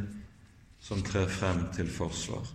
[0.82, 2.48] som trer frem til forsvar.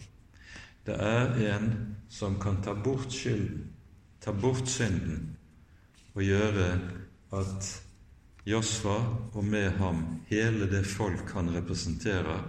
[0.84, 1.70] Det er en
[2.10, 3.68] som kan ta bort skylden,
[4.20, 5.36] ta bort synden,
[6.14, 6.66] og gjøre
[7.38, 7.70] at
[8.44, 8.98] Josfa
[9.32, 12.42] og med ham hele det folk han representerer,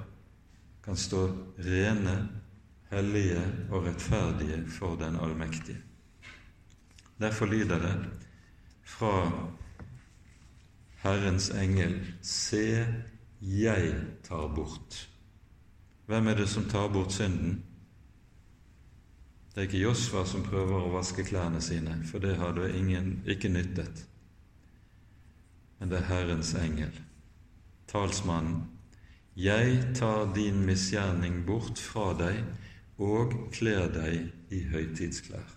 [0.85, 1.21] kan stå
[1.65, 2.17] rene,
[2.89, 5.79] hellige og rettferdige for den allmektige.
[7.21, 7.95] Derfor lyder det
[8.85, 9.31] fra
[11.03, 12.85] Herrens engel Se,
[13.41, 13.93] jeg
[14.23, 15.09] tar bort.
[16.05, 17.63] Hvem er det som tar bort synden?
[19.53, 23.49] Det er ikke Josfa som prøver å vaske klærne sine, for det hadde ingen ikke
[23.49, 24.05] nyttet.
[25.79, 26.91] Men det er Herrens engel,
[27.87, 28.65] talsmannen.
[29.35, 32.43] Jeg tar din misgjerning bort fra deg
[33.03, 35.47] og kler deg i høytidsklær.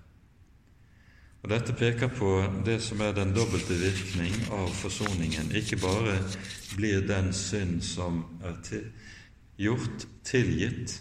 [1.42, 2.32] Og Dette peker på
[2.66, 5.52] det som er den dobbelte virkning av forsoningen.
[5.54, 6.16] Ikke bare
[6.74, 8.88] blir den synd som er til,
[9.58, 10.98] gjort, tilgitt,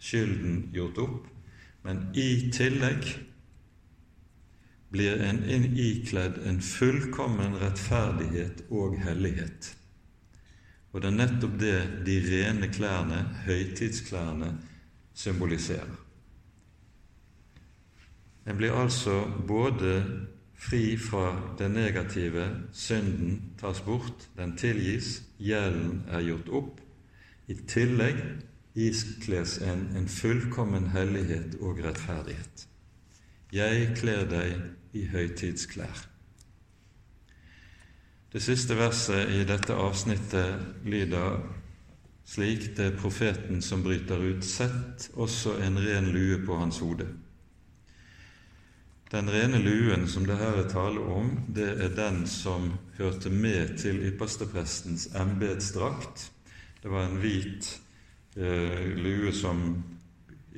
[0.00, 1.28] skylden gjort opp,
[1.84, 3.04] men i tillegg
[4.94, 9.72] blir en ikledd en fullkommen rettferdighet og hellighet.
[10.94, 11.76] Og det er nettopp det
[12.06, 14.52] de rene klærne, høytidsklærne,
[15.14, 16.03] symboliserer.
[18.46, 20.04] En blir altså både
[20.54, 26.80] fri fra det negative, synden tas bort, den tilgis, gjelden er gjort opp.
[27.48, 28.20] I tillegg
[28.74, 32.68] iskles en en fullkommen hellighet og rettferdighet.
[33.52, 34.54] Jeg kler deg
[34.92, 36.08] i høytidsklær.
[38.32, 41.36] Det siste verset i dette avsnittet lyder
[42.26, 47.06] slik det er profeten som bryter ut, sett også en ren lue på hans hode.
[49.14, 53.76] Den rene luen som det her er tale om, det er den som hørte med
[53.78, 56.32] til yppersteprestens embetsdrakt.
[56.82, 57.68] Det var en hvit
[58.34, 59.62] eh, lue som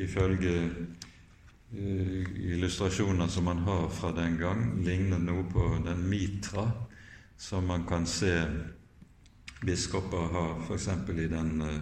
[0.01, 6.65] ifølge eh, illustrasjoner som man har fra den gang, ligner noe på den mitra
[7.37, 8.33] som man kan se
[9.61, 10.89] biskoper har f.eks.
[11.13, 11.81] i den, eh,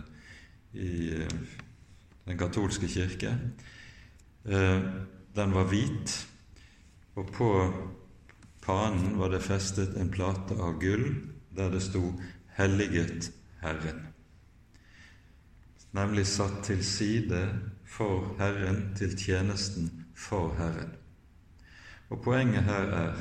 [0.82, 1.40] i eh,
[2.26, 3.38] den katolske kirke.
[4.42, 4.78] Eh,
[5.38, 6.33] den var hvit,
[7.14, 7.50] og på
[8.64, 11.06] panen var det festet en plate av gull
[11.54, 12.12] der det sto
[12.56, 13.30] 'Helliget
[13.62, 14.14] Herren'
[15.94, 17.48] nemlig satt til side
[17.86, 20.90] for Herren, til tjenesten for Herren.
[22.10, 23.14] Og Poenget her er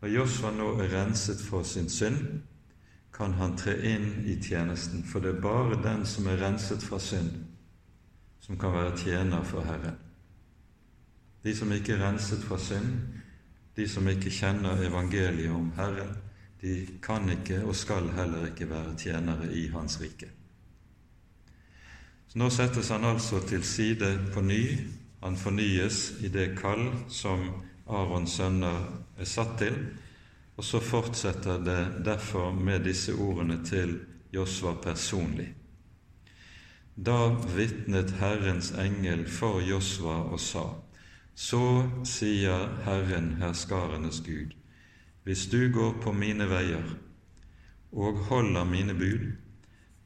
[0.00, 2.40] når Josfa nå er renset for sin synd,
[3.14, 6.98] kan han tre inn i tjenesten, for det er bare den som er renset fra
[6.98, 7.30] synd,
[8.40, 9.96] som kan være tjener for Herren.
[11.44, 12.92] De som ikke er renset fra synd,
[13.76, 16.16] de som ikke kjenner evangeliet om Herren,
[16.60, 20.30] de kan ikke og skal heller ikke være tjenere i Hans rike.
[22.28, 24.62] Så Nå settes han altså til side på ny.
[25.22, 27.44] Han fornyes i det kall som
[27.86, 29.76] Arons sønner er satt til.
[30.56, 33.98] Og så fortsetter det derfor med disse ordene til
[34.32, 35.50] Josva personlig.
[36.96, 40.85] Da vitnet Herrens engel for Josva og sa:"
[41.36, 44.54] Så sier Herren herskarenes Gud,
[45.24, 46.94] hvis du går på mine veier
[47.92, 49.26] og holder mine bud,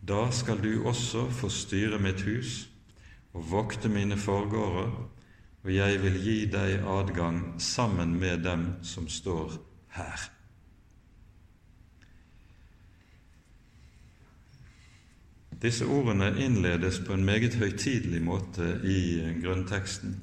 [0.02, 2.64] da skal du også få styre mitt hus
[3.30, 4.90] og vokte mine forgårder,
[5.62, 9.54] og jeg vil gi deg adgang sammen med dem som står
[9.94, 10.24] her.
[15.62, 18.98] Disse ordene innledes på en meget høytidelig måte i
[19.44, 20.16] grunnteksten.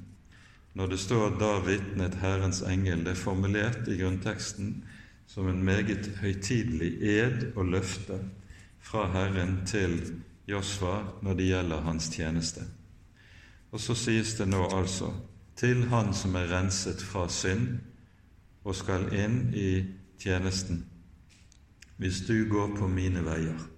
[0.78, 4.84] Når det står 'da vitnet Herrens engel', det er formulert i grunnteksten
[5.28, 8.19] som en meget høytidelig ed og løfte
[8.80, 12.61] fra Herren til Josfa når det gjelder hans tjeneste.
[13.71, 15.09] Og så sies det nå altså
[15.55, 17.80] til Han som er renset fra synd
[18.63, 19.86] og skal inn i
[20.19, 20.86] tjenesten,
[21.97, 23.76] hvis du går på mine veier.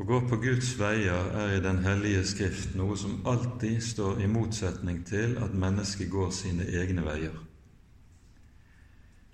[0.00, 4.28] Å gå på Guds veier er i Den hellige Skrift noe som alltid står i
[4.32, 7.34] motsetning til at mennesket går sine egne veier.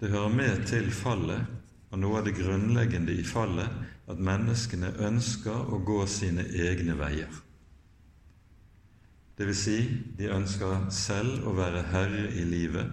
[0.00, 1.46] Det hører med til fallet,
[1.94, 3.70] og noe av det grunnleggende i fallet,
[4.10, 7.30] at menneskene ønsker å gå sine egne veier.
[9.38, 9.78] Det vil si,
[10.18, 12.90] de ønsker selv å være herre i livet,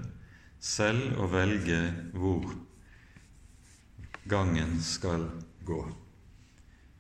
[0.62, 1.82] selv å velge
[2.14, 2.54] hvor
[4.30, 5.26] gangen skal
[5.66, 5.82] gå.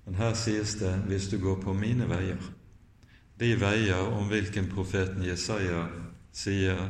[0.05, 2.51] Men her sies det 'hvis du går på mine veier'.
[3.39, 5.87] De veier om hvilken profeten Jesaja
[6.31, 6.89] sier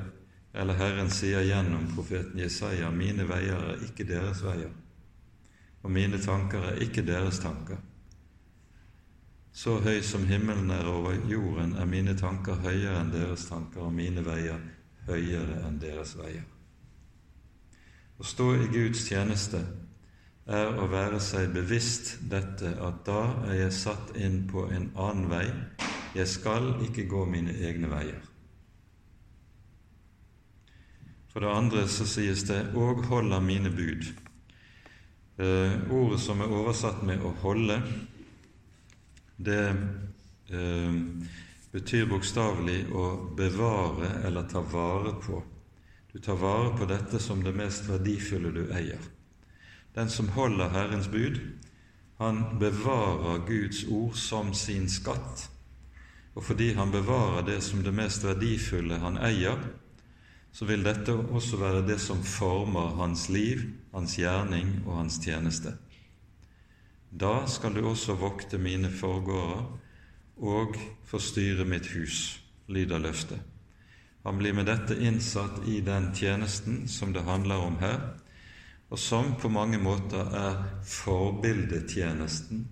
[0.53, 4.69] eller Herren sier gjennom profeten Jesaja, 'Mine veier er ikke deres veier,
[5.83, 7.81] og mine tanker er ikke deres tanker'.
[9.53, 13.93] Så høy som himmelen er over jorden, er mine tanker høyere enn deres tanker, og
[13.93, 14.59] mine veier
[15.07, 16.45] høyere enn deres veier.
[18.19, 19.61] Å stå i Guds tjeneste
[20.45, 25.29] er å være seg bevisst dette at da er jeg satt inn på en annen
[25.31, 25.47] vei.
[26.13, 28.19] Jeg skal ikke gå mine egne veier.
[31.33, 34.13] For det andre så sies det 'og holder mine bud'.
[35.39, 37.81] Eh, ordet som er oversatt med 'å holde',
[39.37, 39.75] det
[40.49, 40.93] eh,
[41.71, 45.43] betyr bokstavelig å bevare eller ta vare på.
[46.13, 49.12] Du tar vare på dette som det mest verdifulle du eier.
[49.93, 51.39] Den som holder Herrens bud,
[52.17, 55.49] han bevarer Guds ord som sin skatt.
[56.33, 59.59] Og fordi han bevarer det som det mest verdifulle han eier,
[60.53, 63.61] så vil dette også være det som former hans liv,
[63.93, 65.73] hans gjerning og hans tjeneste.
[67.09, 69.65] Da skal du også vokte mine forgårder
[70.37, 72.39] og forstyrre mitt hus.
[72.67, 73.39] lyder løftet.
[74.23, 77.99] Han blir med dette innsatt i den tjenesten som det handler om her,
[78.93, 82.67] og som på mange måter er forbildetjenesten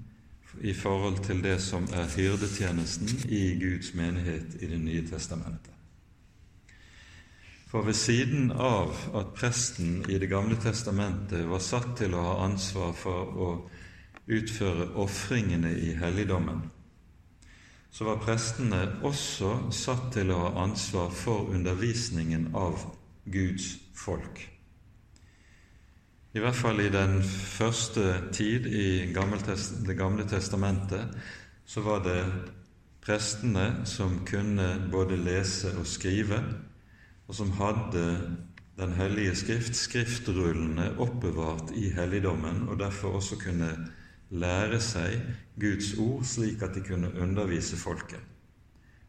[0.62, 5.74] i forhold til det som er hyrdetjenesten i Guds menighet i Det nye testamentet.
[7.72, 12.38] For ved siden av at presten i Det gamle testamentet var satt til å ha
[12.46, 13.50] ansvar for å
[14.28, 16.62] utføre ofringene i helligdommen,
[17.92, 22.92] så var prestene også satt til å ha ansvar for undervisningen av
[23.26, 24.51] Guds folk.
[26.32, 31.12] I hvert fall i den første tid i Det gamle testamentet
[31.68, 32.22] så var det
[33.04, 36.40] prestene som kunne både lese og skrive,
[37.28, 38.38] og som hadde
[38.80, 43.70] Den hellige skrift, skriftrullene, oppbevart i helligdommen, og derfor også kunne
[44.32, 45.20] lære seg
[45.60, 48.20] Guds ord slik at de kunne undervise folket.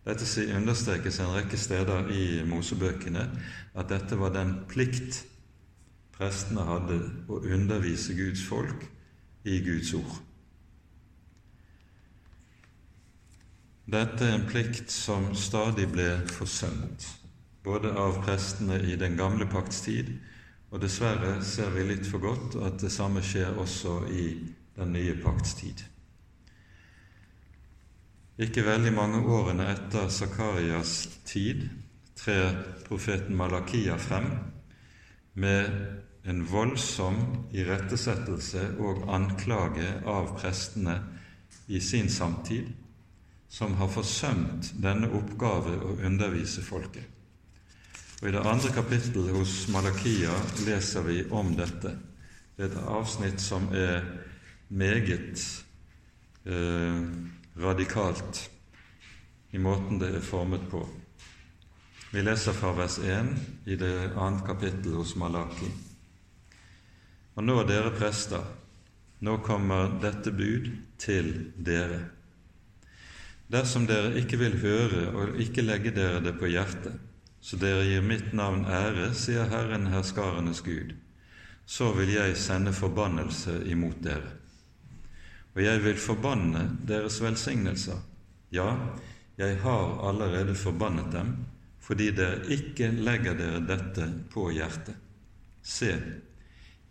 [0.05, 3.29] Dette understrekes en rekke steder i Mosebøkene
[3.75, 5.23] at dette var den plikt
[6.17, 6.99] prestene hadde
[7.29, 8.85] å undervise Guds folk
[9.49, 10.21] i Guds ord.
[13.93, 17.07] Dette er en plikt som stadig ble forsømt,
[17.67, 20.13] både av prestene i den gamle pakts tid,
[20.73, 24.29] og dessverre ser vi litt for godt at det samme skjer også i
[24.79, 25.83] den nye pakts tid.
[28.41, 30.95] Ikke veldig mange årene etter Zakarias
[31.29, 31.67] tid
[32.17, 32.55] trer
[32.87, 34.31] profeten Malakia frem
[35.35, 35.71] med
[36.23, 37.19] en voldsom
[37.55, 40.99] irettesettelse og anklage av prestene
[41.67, 42.69] i sin samtid,
[43.49, 47.05] som har forsømt denne oppgave å undervise folket.
[48.23, 50.33] Og I det andre kapittel hos Malakia
[50.67, 51.97] leser vi om dette.
[52.57, 54.05] Det er et avsnitt som er
[54.71, 55.43] meget
[56.47, 57.01] eh,
[57.59, 58.45] radikalt
[59.53, 60.85] i måten det er formet på.
[62.13, 63.31] Vi leser fra vers 1
[63.65, 65.69] i det annet kapittel hos Malaki.
[67.35, 68.45] Og nå, dere prester,
[69.25, 70.69] nå kommer dette bud
[71.01, 72.03] til dere.
[73.53, 77.01] Dersom dere ikke vil høre og ikke legge dere det på hjertet,
[77.41, 80.93] så dere gir mitt navn ære, sier Herren herskarenes Gud,
[81.67, 84.39] så vil jeg sende forbannelse imot dere
[85.55, 87.99] og jeg vil forbanne deres velsignelser.
[88.53, 88.77] Ja,
[89.39, 91.35] jeg har allerede forbannet dem,
[91.83, 94.99] fordi dere ikke legger dere dette på hjertet.
[95.63, 95.93] Se,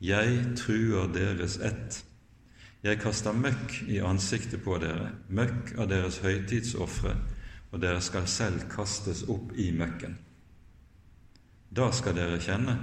[0.02, 2.02] jeg truer deres ett.
[2.82, 7.14] Jeg kaster møkk i ansiktet på dere, møkk av deres høytidsofre,
[7.72, 10.18] og dere skal selv kastes opp i møkken.
[11.72, 12.76] Da skal dere kjenne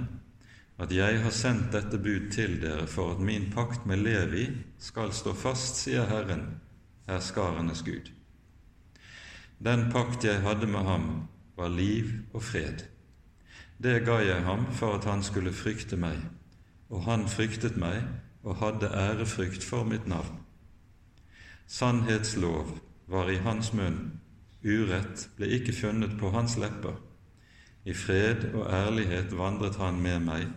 [0.79, 4.45] at jeg har sendt dette bud til dere for at min pakt med Levi
[4.79, 6.45] skal stå fast, sier Herren,
[7.09, 8.07] herskarenes Gud.
[9.59, 11.09] Den pakt jeg hadde med ham,
[11.59, 12.85] var liv og fred.
[13.83, 16.17] Det ga jeg ham for at han skulle frykte meg,
[16.89, 18.01] og han fryktet meg
[18.43, 20.39] og hadde ærefrykt for mitt navn.
[21.67, 24.19] Sannhetslov var i hans munn,
[24.65, 26.95] urett ble ikke funnet på hans lepper.
[27.85, 30.47] I fred og ærlighet vandret han med meg,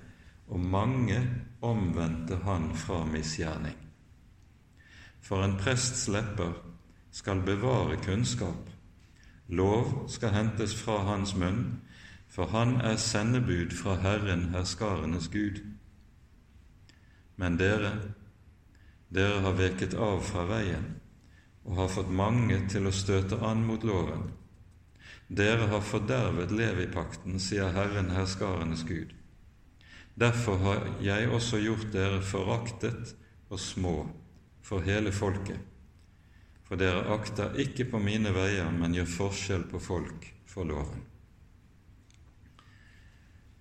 [0.48, 1.20] og mange
[1.62, 3.76] omvendte han fra misgjerning.
[5.22, 6.56] For en prests lepper
[7.14, 8.71] skal bevare kunnskap,
[9.52, 11.82] lov skal hentes fra hans munn,
[12.32, 15.60] for han er sendebud fra Herren herskarenes Gud.
[17.36, 17.92] Men dere,
[19.12, 20.94] dere har veket av fra veien
[21.62, 24.30] og har fått mange til å støte an mot loven.
[25.28, 29.12] Dere har fordervet Levipakten, sier Herren herskarenes Gud.
[30.18, 33.14] Derfor har jeg også gjort dere foraktet
[33.48, 33.94] og små
[34.62, 35.60] for hele folket,
[36.72, 41.02] for dere akter ikke på mine veier, men gjør forskjell på folk for loven.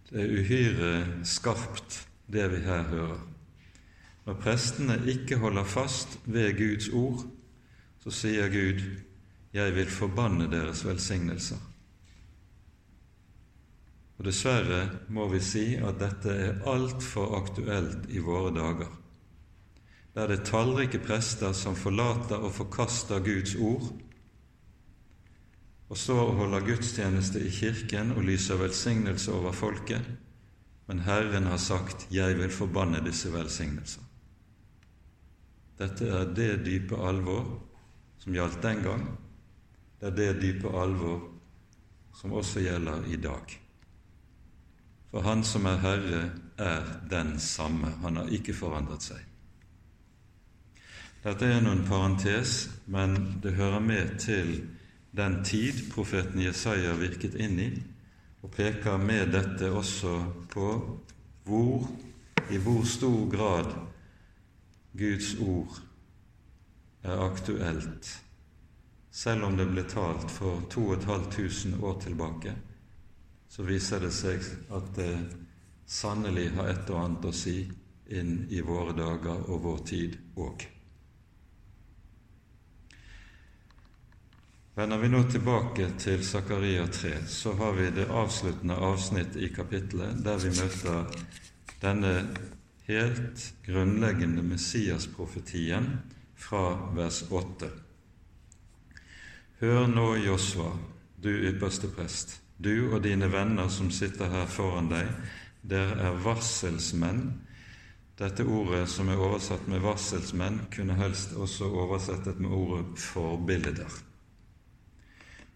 [0.07, 0.91] Det er uhyre
[1.27, 1.97] skarpt,
[2.31, 3.25] det vi her hører.
[4.23, 7.25] Når prestene ikke holder fast ved Guds ord,
[7.99, 8.79] så sier Gud,
[9.51, 11.59] 'Jeg vil forbanne deres velsignelser'.
[14.19, 19.00] Og Dessverre må vi si at dette er altfor aktuelt i våre dager,
[20.15, 23.91] der det er tallrike prester som forlater og forkaster Guds ord,
[25.91, 30.05] og står og holder gudstjeneste i kirken og lyser velsignelse over folket,
[30.87, 34.03] men Herren har sagt 'Jeg vil forbanne disse velsignelser'.
[35.79, 37.61] Dette er det dype alvor
[38.19, 39.05] som gjaldt den gang.
[39.99, 41.21] Det er det dype alvor
[42.13, 43.61] som også gjelder i dag.
[45.11, 47.87] For Han som er Herre, er den samme.
[48.01, 49.30] Han har ikke forandret seg.
[51.21, 53.13] Dette er noen parentes, men
[53.43, 54.55] det hører med til
[55.13, 57.67] den tid profeten Jesaja virket inn i,
[58.41, 60.15] og peker med dette også
[60.49, 60.71] på
[61.45, 61.85] hvor,
[62.49, 63.69] i hvor stor grad
[64.97, 65.77] Guds ord
[67.05, 68.09] er aktuelt,
[69.11, 72.57] selv om det ble talt for 2500 år tilbake,
[73.45, 74.41] så viser det seg
[74.73, 75.13] at det
[75.85, 77.57] sannelig har et og annet å si
[78.09, 80.71] inn i våre dager og vår tid òg.
[84.75, 90.21] Vender vi nå tilbake til Zakaria 3, så har vi det avsluttende avsnitt i kapittelet
[90.23, 91.09] der vi møter
[91.81, 92.11] denne
[92.87, 95.89] helt grunnleggende Messias-profetien
[96.39, 96.61] fra
[96.95, 97.67] vers 8.
[99.59, 100.69] Hør nå, Josva,
[101.19, 105.09] du ypperste prest, du og dine venner som sitter her foran deg,
[105.67, 107.25] dere er varselsmenn.
[108.23, 113.99] Dette ordet som er oversatt med varselsmenn, kunne helst også oversettet med ordet forbilder.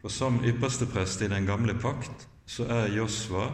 [0.02, 3.48] For som yppersteprest i den gamle pakt så er Josva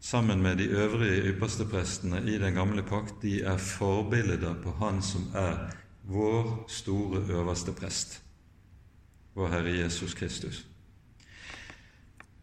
[0.00, 5.30] sammen med de øvrige yppersteprestene i den gamle pakt, de er forbilder på Han som
[5.34, 5.70] er
[6.02, 8.22] vår store øverste prest,
[9.34, 10.66] vår Herre Jesus Kristus.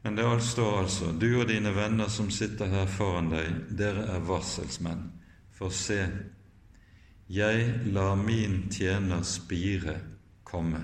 [0.04, 4.24] Men det står altså du og dine venner som sitter her foran deg, dere er
[4.26, 5.12] varselsmenn.
[5.54, 6.08] For se,
[7.30, 10.00] jeg lar min tjener Spire
[10.44, 10.82] komme.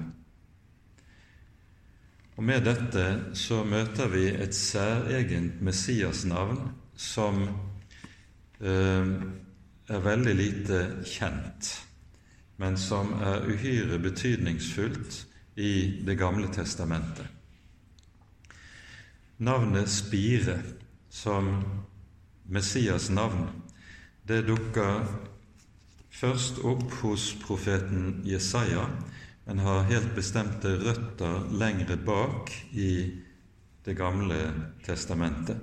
[2.38, 6.60] Og Med dette så møter vi et særegent Messias-navn
[6.94, 7.40] som
[8.62, 9.08] eh,
[9.90, 11.72] er veldig lite kjent,
[12.62, 15.24] men som er uhyre betydningsfullt
[15.58, 17.26] i Det gamle testamentet.
[19.42, 20.60] Navnet Spire
[21.10, 21.64] som
[22.46, 23.50] Messias' navn,
[24.28, 25.10] det dukker
[26.14, 28.86] først opp hos profeten Jesaja,
[29.48, 32.92] men har helt bestemte røtter lengre bak i
[33.88, 34.36] Det gamle
[34.84, 35.62] testamentet.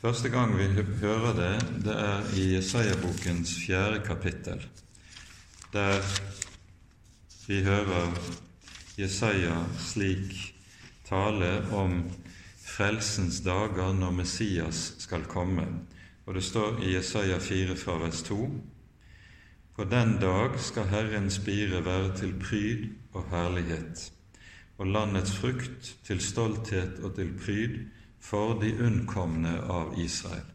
[0.00, 0.64] Første gang vi
[1.02, 1.50] hører det,
[1.84, 4.62] det er i Jesaja-bokens fjerde kapittel,
[5.74, 6.00] der
[7.46, 8.16] vi hører
[8.96, 10.32] Jesaja slik
[11.04, 11.98] tale om
[12.64, 15.66] frelsens dager når Messias skal komme.
[16.26, 18.40] Og det står i Jesaja 4 fra vers 2.:
[19.76, 24.12] På den dag skal Herrens spire være til pryd og herlighet,
[24.78, 27.74] og landets frukt til stolthet og til pryd
[28.20, 30.46] for de unnkomne av Israel.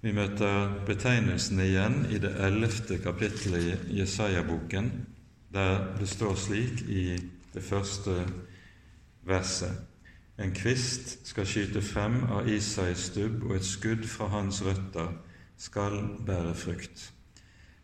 [0.00, 4.90] Vi møter betegnelsen igjen i det ellevte kapittelet i Jesaja-boken,
[5.52, 7.04] der det står slik i
[7.52, 8.22] det første
[9.28, 9.84] verset.
[10.40, 15.12] En kvist skal skyte frem av Isais stubb, og et skudd fra hans røtter
[15.58, 17.12] skal bære frukt.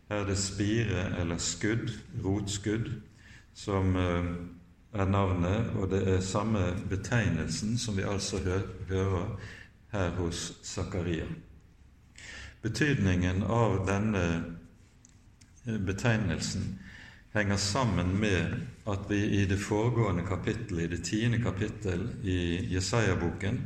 [0.09, 1.89] Er det spire eller skudd,
[2.25, 2.91] rotskudd,
[3.53, 4.25] som eh,
[4.93, 8.37] er navnet, og det er samme betegnelsen som vi altså
[8.89, 9.39] hører
[9.91, 11.25] her hos Zakaria.
[12.61, 14.23] Betydningen av denne
[15.65, 16.79] eh, betegnelsen
[17.33, 18.53] henger sammen med
[18.87, 22.37] at vi i det foregående kapittel, i det tiende kapittel i
[22.73, 23.59] Jesaja-boken,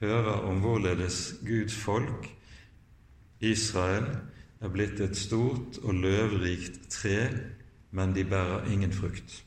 [0.00, 2.28] hører om hvorledes Guds folk,
[3.42, 4.06] Israel,
[4.62, 7.16] er blitt et stort og løvrikt tre,
[7.90, 9.42] men de bærer ingen frukt.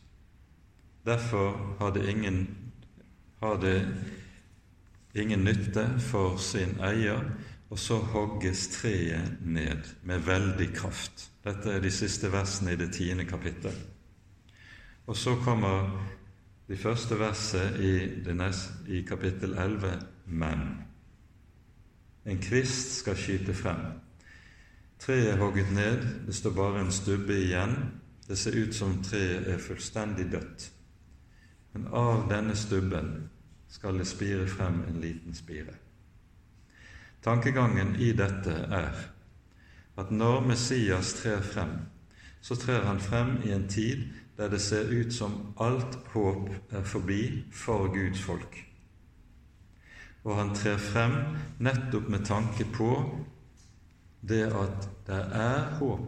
[1.05, 2.47] Derfor har det ingen,
[3.39, 3.79] har det
[5.15, 7.23] ingen nytte for sin eier,
[7.69, 11.29] og så hogges treet ned med veldig kraft.
[11.45, 13.73] Dette er de siste versene i det tiende kapittel.
[15.07, 15.89] Og så kommer
[16.67, 17.95] de første verset i,
[18.97, 20.67] i kapittel 11 men.
[22.26, 23.86] En kvist skal skyte frem.
[24.99, 27.76] Treet er hogget ned, det står bare en stubbe igjen.
[28.28, 30.71] Det ser ut som treet er fullstendig dødt.
[31.73, 33.30] Men av denne stubben
[33.69, 35.76] skal det spire frem en liten spire.
[37.21, 38.95] Tankegangen i dette er
[39.97, 41.78] at når Messias trer frem,
[42.41, 44.07] så trer han frem i en tid
[44.38, 48.64] der det ser ut som alt håp er forbi for Guds folk.
[50.26, 51.17] Og han trer frem
[51.61, 52.89] nettopp med tanke på
[54.26, 56.07] det at det er håp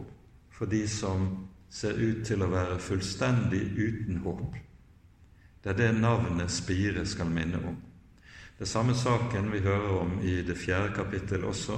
[0.50, 1.28] for de som
[1.70, 4.56] ser ut til å være fullstendig uten håp.
[5.62, 7.76] Det er det navnet Spire skal minne om.
[8.58, 11.76] Det er samme saken vi hører om i det fjerde kapittel også,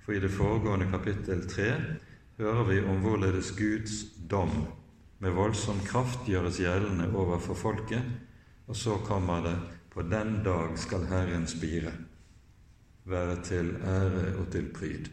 [0.00, 1.68] for i det foregående kapittel tre
[2.38, 3.98] hører vi om hvorledes Guds
[4.30, 4.54] dom
[5.20, 8.02] med voldsom kraft gjøres gjeldende overfor folket,
[8.66, 9.56] og så kommer det
[9.92, 11.92] på den dag skal Herren spire,
[13.04, 15.10] være til ære og til pryd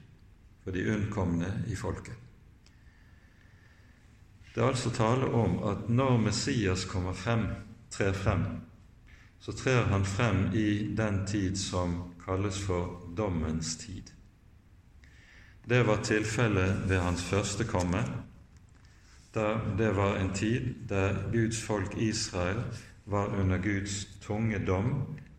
[0.64, 2.16] for de unnkomne i folket.
[4.56, 7.46] Det er altså tale om at når Messias kommer frem,
[7.90, 8.46] trer frem,
[9.40, 14.04] så trer han frem i den tid som kalles for dommens tid.
[15.70, 18.04] Det var tilfellet ved hans første komme.
[19.78, 22.64] det var en tid der Guds folk Israel
[23.10, 24.94] var under Guds tunge dom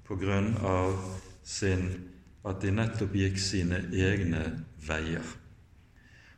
[0.06, 0.96] på grunn av
[1.44, 1.86] sin,
[2.44, 4.42] at de nettopp gikk sine egne
[4.86, 5.26] veier.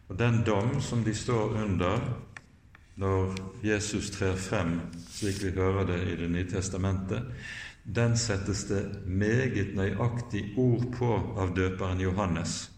[0.09, 2.03] Og Den dom som de står under
[3.01, 7.23] når Jesus trer frem, slik vi hører det i Det nye testamentet,
[7.85, 12.72] den settes det meget nøyaktig ord på av døperen Johannes.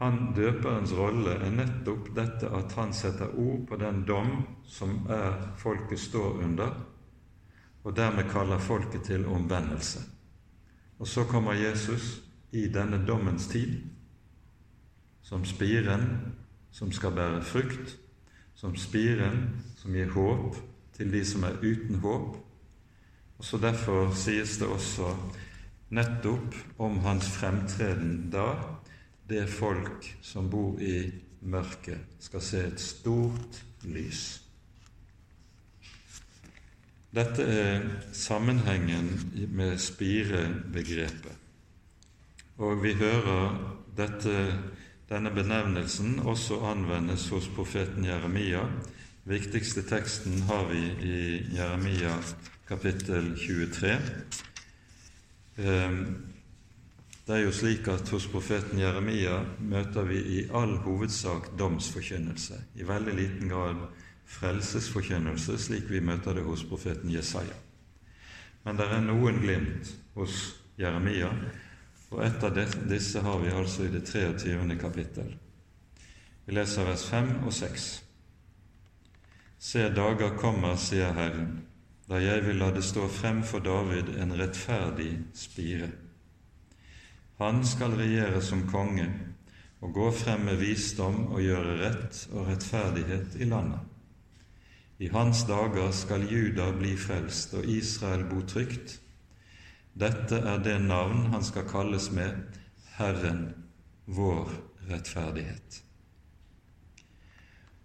[0.00, 4.30] Han, Døperens rolle er nettopp dette at han setter ord på den dom
[4.64, 6.72] som er folket står under,
[7.84, 10.00] og dermed kaller folket til omvendelse.
[10.98, 12.22] Og så kommer Jesus
[12.52, 13.76] i denne dommens tid,
[15.22, 16.08] som spiren
[16.70, 17.96] som skal bære frukt,
[18.54, 20.56] som spiren som gir håp
[20.96, 22.36] til de som er uten håp.
[23.38, 25.14] Og så Derfor sies det også
[25.90, 28.79] nettopp om hans fremtreden da
[29.30, 31.10] det folk som bor i
[31.40, 34.40] mørket, skal se et stort lys.
[37.10, 39.08] Dette er sammenhengen
[39.50, 41.36] med spirebegrepet.
[42.60, 43.56] Og vi hører
[43.98, 44.34] dette
[45.10, 48.62] denne benevnelsen også anvendes hos profeten Jeremia.
[49.26, 51.16] Viktigste teksten har vi i
[51.56, 52.14] Jeremia
[52.68, 53.96] kapittel 23.
[55.58, 56.29] Ehm,
[57.30, 62.82] det er jo slik at hos profeten Jeremia møter vi i all hovedsak domsforkynnelse, i
[62.82, 63.84] veldig liten grad
[64.26, 67.54] frelsesforkynnelse, slik vi møter det hos profeten Jesaja.
[68.64, 70.40] Men det er noen glimt hos
[70.80, 71.30] Jeremia
[72.10, 72.58] og et av
[72.90, 74.74] disse har vi altså i det 23.
[74.82, 75.30] kapittel.
[76.46, 77.88] Vi leser vers 5 og 6.
[79.70, 81.60] Se, dager kommer, sier Herren,
[82.10, 85.92] da jeg vil la det stå frem for David en rettferdig spire.
[87.40, 89.06] Han skal regjere som konge
[89.80, 93.80] og gå frem med visdom og gjøre rett og rettferdighet i landet.
[95.00, 98.98] I hans dager skal Juda bli frelst og Israel bo trygt,
[99.96, 102.36] dette er det navn han skal kalles med
[102.98, 103.54] Herren,
[104.04, 104.52] vår
[104.90, 105.80] rettferdighet.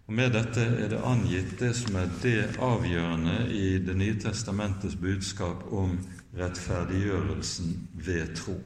[0.06, 5.00] Og Med dette er det angitt det som er det avgjørende i Det nye testamentets
[5.00, 5.98] budskap om
[6.36, 8.60] rettferdiggjørelsen ved tro.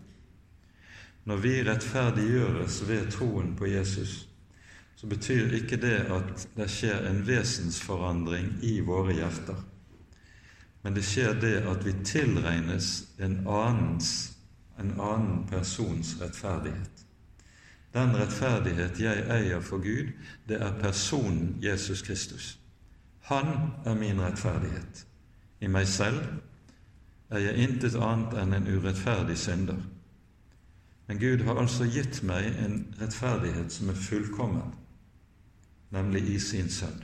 [1.24, 4.28] Når vi rettferdiggjøres ved troen på Jesus,
[4.96, 9.60] så betyr ikke det at det skjer en vesensforandring i våre hjerter
[10.82, 14.32] men det skjer det at vi tilregnes en, annens,
[14.80, 17.04] en annen persons rettferdighet.
[17.92, 20.12] Den rettferdighet jeg eier for Gud,
[20.48, 22.54] det er personen Jesus Kristus.
[23.28, 25.04] Han er min rettferdighet.
[25.60, 26.22] I meg selv
[27.30, 29.82] er jeg intet annet enn en urettferdig synder.
[31.10, 34.68] Men Gud har altså gitt meg en rettferdighet som er fullkommen,
[35.90, 37.00] nemlig i sin sønn.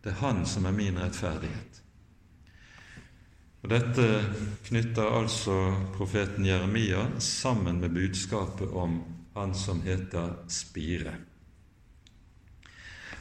[0.00, 1.82] Det er Han som er min rettferdighet.
[3.60, 4.06] Og Dette
[4.70, 5.58] knytter altså
[5.98, 9.02] profeten Jeremia sammen med budskapet om
[9.36, 11.18] han som heter Spire.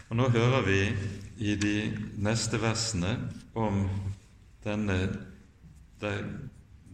[0.07, 0.81] Og Nå hører vi
[1.51, 1.77] i de
[2.15, 3.17] neste versene
[3.59, 3.89] om
[4.63, 5.01] denne,
[5.99, 6.15] det,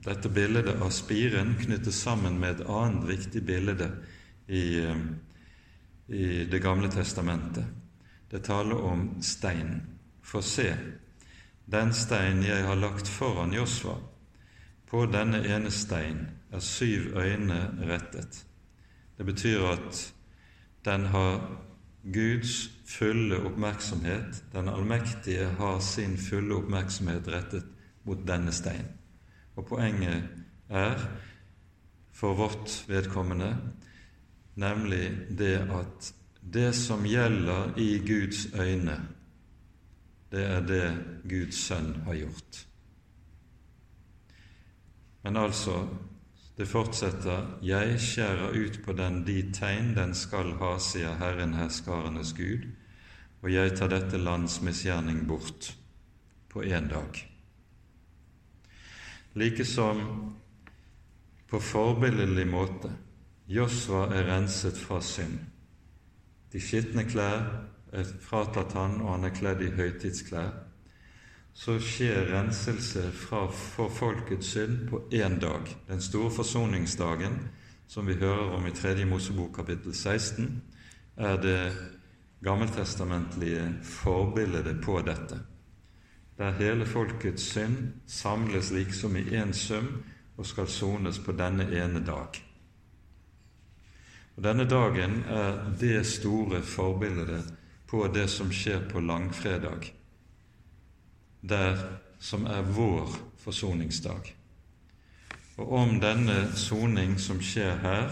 [0.05, 3.89] dette bildet av spiren knyttes sammen med et annet viktig bilde
[4.47, 4.81] i,
[6.07, 7.65] i Det gamle testamentet.
[8.31, 9.81] Det taler om steinen.
[10.21, 10.71] For se,
[11.65, 13.97] den stein jeg har lagt foran Josva,
[14.87, 18.45] på denne ene stein er syv øyne rettet.
[19.17, 20.13] Det betyr at
[20.85, 21.39] den har
[22.03, 24.43] Guds fulle oppmerksomhet.
[24.53, 27.67] Den allmektige har sin fulle oppmerksomhet rettet
[28.03, 28.87] mot denne stein.
[29.61, 30.23] Og poenget
[30.69, 30.97] er,
[32.11, 33.57] for vårt vedkommende,
[34.55, 38.97] nemlig det at det som gjelder i Guds øyne,
[40.31, 40.87] det er det
[41.29, 42.65] Guds sønn har gjort.
[45.23, 45.87] Men altså,
[46.57, 52.33] det fortsetter Jeg skjærer ut på den de tegn den skal ha, sier Herren herskarenes
[52.33, 52.65] Gud,
[53.41, 55.75] og jeg tar dette lands misgjerning bort
[56.49, 57.30] på én dag.
[59.33, 60.01] Like som
[61.49, 62.91] på forbilledlig måte
[63.51, 65.39] Josva er renset fra synd.
[66.51, 67.41] De skitne klær
[67.91, 70.51] er fratatt han, og han er kledd i høytidsklær,
[71.53, 77.39] så skjer renselse fra, for folkets synd på én dag, den store forsoningsdagen,
[77.87, 79.05] som vi hører om i 3.
[79.05, 80.61] Mosebok kapittel 16,
[81.17, 81.59] er det
[82.43, 85.41] gammeltestamentlige forbildet på dette,
[86.41, 89.91] der hele folkets synd samles liksom i én sum
[90.37, 92.39] og skal sones på denne ene dag.
[94.35, 97.51] Og Denne dagen er det store forbildet
[97.87, 99.91] på det som skjer på langfredag,
[101.41, 101.77] der
[102.19, 103.13] som er vår
[103.43, 104.33] forsoningsdag.
[105.57, 108.09] Og om denne soning som skjer her,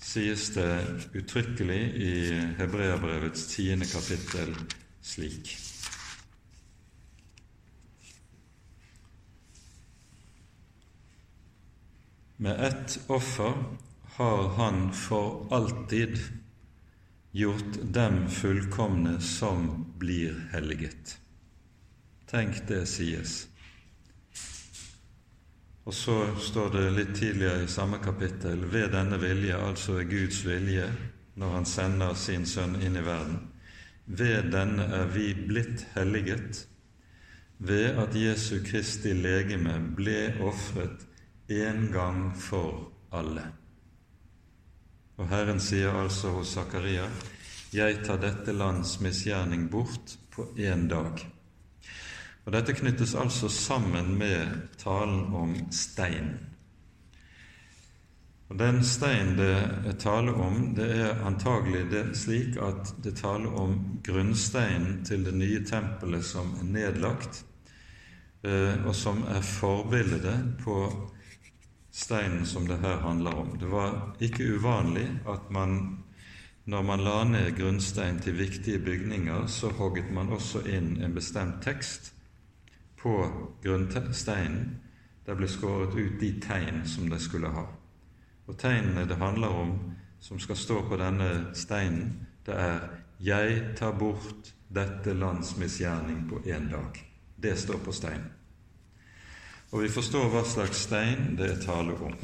[0.00, 0.70] sies det
[1.16, 2.16] uttrykkelig i
[2.56, 4.54] Hebreabrevets tiende kapittel
[5.02, 5.75] slik.
[12.36, 13.52] Med ett offer
[14.04, 16.18] har Han for alltid
[17.30, 21.18] gjort dem fullkomne som blir helliget.
[22.30, 23.48] Tenk det sies.
[25.84, 30.44] Og så står det litt tidligere i samme kapittel ved denne vilje, altså er Guds
[30.44, 30.90] vilje,
[31.34, 33.40] når Han sender sin Sønn inn i verden.
[34.04, 36.66] Ved denne er vi blitt helliget,
[37.58, 41.06] ved at Jesu Kristi legeme ble ofret
[41.48, 43.44] en gang for alle.
[45.16, 47.08] Og Herren sier altså hos Zakaria,
[47.72, 51.18] Jeg tar dette lands misgjerning bort på én dag.
[52.46, 56.36] Og Dette knyttes altså sammen med talen om stein.
[58.48, 59.50] Og Den stein det
[59.90, 65.34] er tale om, det er antagelig det slik at det taler om grunnsteinen til det
[65.34, 67.42] nye tempelet som er nedlagt,
[68.44, 70.78] eh, og som er forbildet på
[71.96, 73.54] steinen som det her handler om.
[73.58, 75.78] Det var ikke uvanlig at man
[76.66, 81.60] når man la ned grunnstein til viktige bygninger, så hogget man også inn en bestemt
[81.62, 82.10] tekst
[82.98, 83.12] på
[83.62, 84.80] grunnsteinen.
[85.26, 87.68] Det ble skåret ut de tegn som de skulle ha.
[88.46, 89.76] Og tegnene det handler om,
[90.20, 92.80] som skal stå på denne steinen, det er
[93.20, 97.04] 'Jeg tar bort dette lands misgjerning på én dag'.
[97.42, 98.35] Det står på steinen.
[99.72, 102.14] Og vi forstår hva slags stein det er tale om.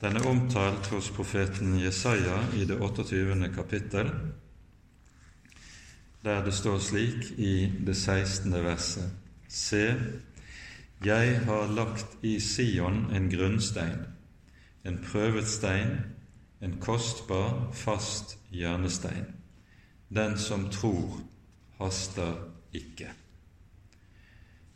[0.00, 3.48] Den er omtalt hos profeten Jesaja i det 28.
[3.54, 4.10] kapittel,
[6.24, 8.52] der det står slik i det 16.
[8.52, 9.10] verset
[9.48, 9.94] Se,
[11.04, 14.04] jeg har lagt i Sion en grunnstein,
[14.84, 15.96] en prøvet stein,
[16.60, 19.26] en kostbar, fast hjørnestein.
[20.14, 21.20] Den som tror,
[21.78, 22.34] haster
[22.72, 23.12] ikke.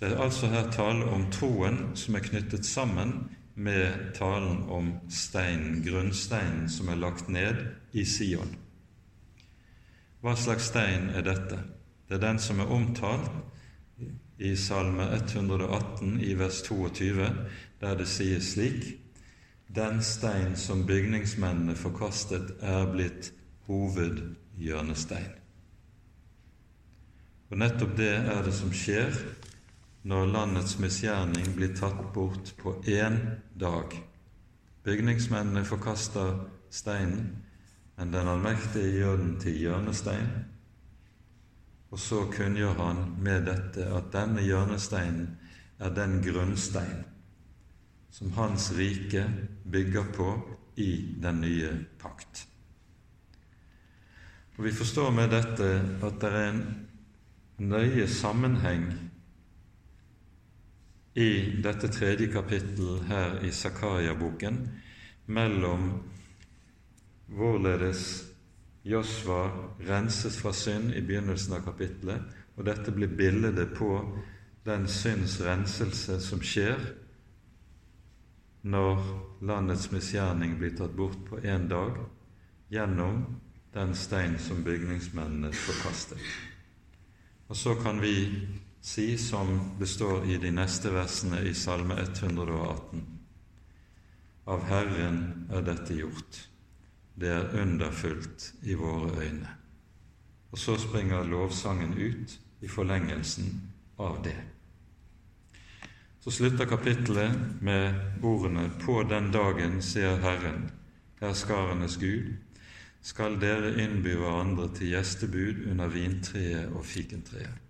[0.02, 3.12] Det er altså her tale om troen som er knyttet sammen
[3.54, 7.60] med talen om steinen, grunnsteinen som er lagt ned
[7.94, 8.56] i Sion.
[10.18, 11.60] Hva slags stein er dette?
[12.08, 13.30] Det er den som er omtalt
[14.42, 17.28] i Salme 118 i vers 22,
[17.80, 18.98] der det sies slik
[19.70, 23.30] Den stein som bygningsmennene forkastet, er blitt
[23.70, 25.30] hovedhjørnestein.
[27.54, 29.14] Og nettopp det er det som skjer
[30.02, 33.18] når landets misgjerning blir tatt bort på én
[33.54, 33.94] dag.
[34.82, 36.40] Bygningsmennene forkaster
[36.70, 37.36] steinen,
[37.96, 40.32] men den allmektige gjør den til hjørnestein,
[41.92, 45.26] og så kunngjør han med dette at denne hjørnesteinen
[45.78, 47.04] er den grunnstein
[48.12, 49.24] som hans rike
[49.72, 50.28] bygger på
[50.76, 52.46] i den nye pakt.
[54.56, 55.68] Og Vi forstår med dette
[56.02, 56.64] at det er en
[57.58, 59.11] nøye sammenheng
[61.14, 64.58] i dette tredje kapittel her i Zakaria-boken
[65.26, 65.90] mellom
[67.32, 68.24] hvorledes
[68.84, 69.42] Josva
[69.86, 72.24] renses fra synd i begynnelsen av kapittelet,
[72.56, 73.92] og dette blir bildet på
[74.66, 76.80] den synds renselse som skjer
[78.62, 79.00] når
[79.42, 81.98] landets misgjerning blir tatt bort på én dag
[82.72, 83.24] gjennom
[83.74, 86.20] den stein som bygningsmennene forkastet.
[87.48, 88.14] Og så kan vi
[88.82, 93.02] si, som det står i de neste versene i Salme 118,
[94.52, 95.20] av Herren
[95.54, 96.46] er dette gjort
[97.14, 99.50] det er underfullt i våre øyne.
[100.52, 103.60] Og så springer lovsangen ut i forlengelsen
[103.98, 104.36] av det.
[106.20, 110.70] Så slutter kapittelet med ordene 'På den dagen, sier Herren,
[111.20, 112.36] herskarenes Gud,
[113.02, 117.61] skal dere innby hverandre til gjestebud under vintreet og fikentreet.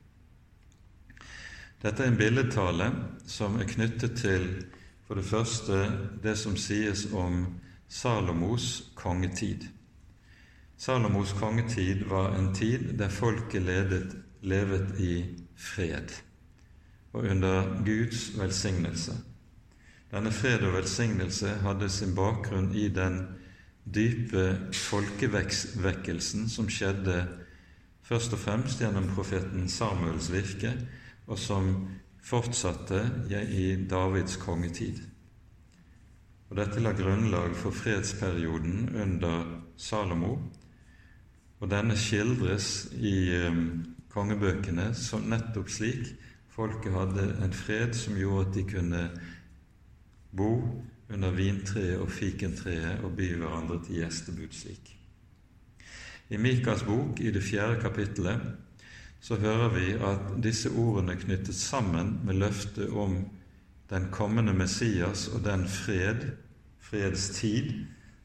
[1.83, 2.87] Dette er en billedtale
[3.27, 4.45] som er knyttet til
[5.07, 5.79] for det første
[6.23, 7.41] det som sies om
[7.91, 9.67] Salomos kongetid.
[10.79, 15.25] Salomos kongetid var en tid der folket ledet, levet i
[15.59, 16.15] fred
[17.13, 19.19] og under Guds velsignelse.
[20.13, 23.25] Denne fred og velsignelse hadde sin bakgrunn i den
[23.83, 27.25] dype folkevekkelsen som skjedde
[28.07, 30.77] først og fremst gjennom profeten Samuels virke,
[31.27, 31.73] og som
[32.23, 35.01] fortsatte i Davids kongetid.
[36.51, 39.45] Og Dette la grunnlag for fredsperioden under
[39.77, 40.37] Salomo,
[41.61, 46.11] og denne skildres i um, kongebøkene som nettopp slik
[46.53, 49.03] folket hadde en fred som gjorde at de kunne
[50.37, 50.51] bo
[51.13, 54.93] under vintreet og fikentreet og by hverandre til gjestebud slik.
[56.33, 58.41] I Mikas bok, i det fjerde kapittelet,
[59.23, 63.21] så hører vi at disse ordene knyttet sammen med løftet om
[63.91, 66.27] den kommende Messias og den fred,
[66.81, 67.73] fredstid,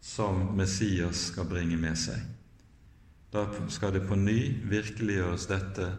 [0.02, 2.18] som Messias skal bringe med seg.
[3.34, 4.40] Da skal det på ny
[4.72, 5.92] virkeliggjøres dette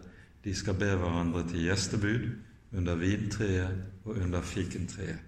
[0.43, 2.27] de skal be hverandre til gjestebud
[2.75, 5.19] under vintreet og under fikentreet.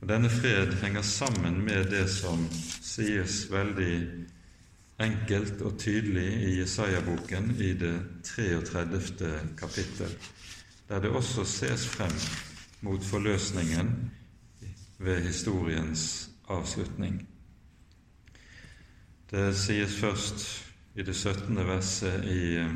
[0.00, 3.94] Og Denne fred henger sammen med det som sies veldig
[5.00, 9.30] enkelt og tydelig i Jesaja-boken i det 33.
[9.58, 10.16] kapittel,
[10.88, 12.12] der det også ses frem
[12.80, 14.10] mot forløsningen
[14.98, 17.28] ved historiens avslutning.
[19.30, 21.56] Det sies først i det 17.
[21.56, 22.74] verset i eh,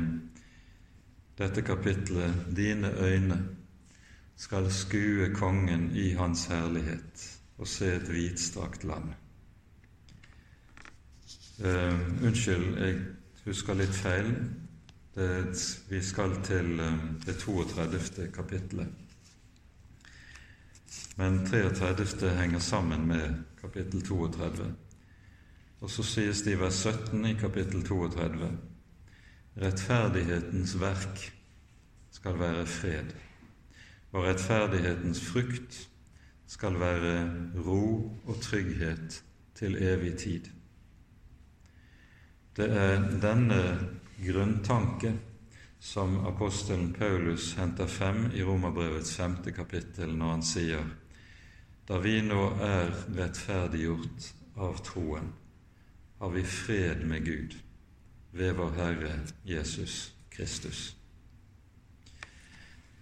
[1.37, 3.41] dette kapittelet Dine øyne
[4.37, 9.13] skal skue kongen i hans herlighet og se et vidstrakt land.
[11.59, 12.99] Uh, unnskyld, jeg
[13.45, 14.31] husker litt feil.
[15.15, 15.29] Det,
[15.89, 16.93] vi skal til uh,
[17.25, 18.27] det 32.
[18.35, 18.87] kapittelet.
[21.15, 22.29] Men 33.
[22.35, 24.71] henger sammen med kapittel 32.
[25.81, 28.51] Og så sies det i vers 17 i kapittel 32
[29.61, 31.21] rettferdighetens verk
[32.11, 33.13] skal være fred
[34.11, 35.77] og rettferdighetens frukt
[36.47, 37.15] skal være
[37.65, 39.23] ro og trygghet
[39.55, 40.54] til evig tid.
[42.55, 43.61] Det er denne
[44.15, 45.09] grunntanke
[45.83, 50.85] som apostelen Paulus henter frem i Romerbrevets femte kapittel når han sier
[51.85, 55.27] da vi nå er rettferdiggjort av troen,
[56.17, 57.57] har vi fred med Gud
[58.31, 59.11] ved vår Herre
[59.43, 60.95] Jesus Kristus.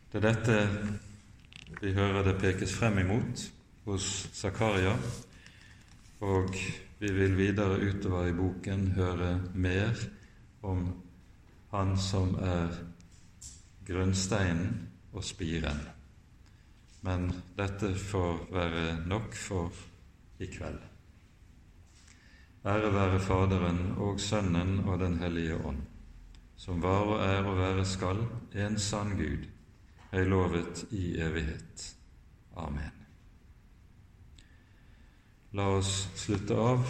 [0.10, 0.58] Det er dette
[1.78, 3.46] vi hører det pekes frem imot
[3.86, 4.98] hos Zakaria,
[6.26, 6.58] og
[7.04, 9.98] vi vil videre utover i boken høre mer
[10.64, 10.86] om
[11.74, 12.78] Han som er
[13.84, 14.78] grunnsteinen
[15.12, 15.82] og spiren.
[17.04, 17.28] Men
[17.58, 19.84] dette får være nok for
[20.40, 20.80] i kveld.
[22.64, 25.84] Ære være Faderen og Sønnen og Den hellige ånd,
[26.56, 28.24] som var og er og være skal,
[28.56, 29.50] en sann Gud,
[30.16, 31.90] høylovet i evighet.
[32.56, 33.03] Amen.
[35.54, 36.88] La oss slutte av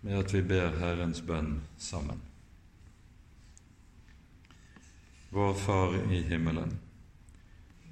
[0.00, 2.20] med at vi ber Herrens bønn sammen.
[5.34, 6.76] Vår Far i himmelen.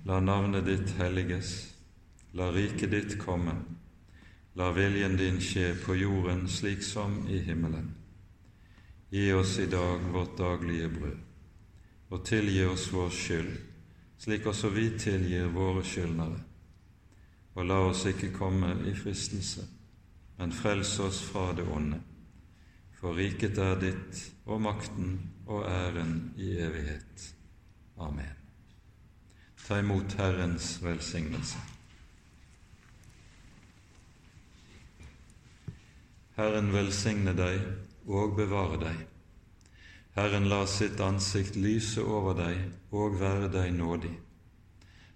[0.07, 1.51] La navnet ditt helliges.
[2.39, 3.57] La riket ditt komme.
[4.55, 7.91] La viljen din skje på jorden slik som i himmelen.
[9.11, 11.21] Gi oss i dag vårt daglige brød,
[12.09, 13.53] og tilgi oss vår skyld
[14.23, 16.39] slik også vi tilgir våre skyldnere.
[17.55, 19.67] Og la oss ikke komme i fristelse,
[20.39, 22.01] men frels oss fra det onde.
[22.97, 27.35] For riket er ditt, og makten og æren i evighet.
[27.99, 28.39] Amen.
[29.67, 31.59] Ta imot Herrens velsignelse.
[36.37, 37.61] Herren velsigne deg
[38.09, 39.01] og bevare deg.
[40.17, 42.59] Herren la sitt ansikt lyse over deg
[42.93, 44.13] og være deg nådig.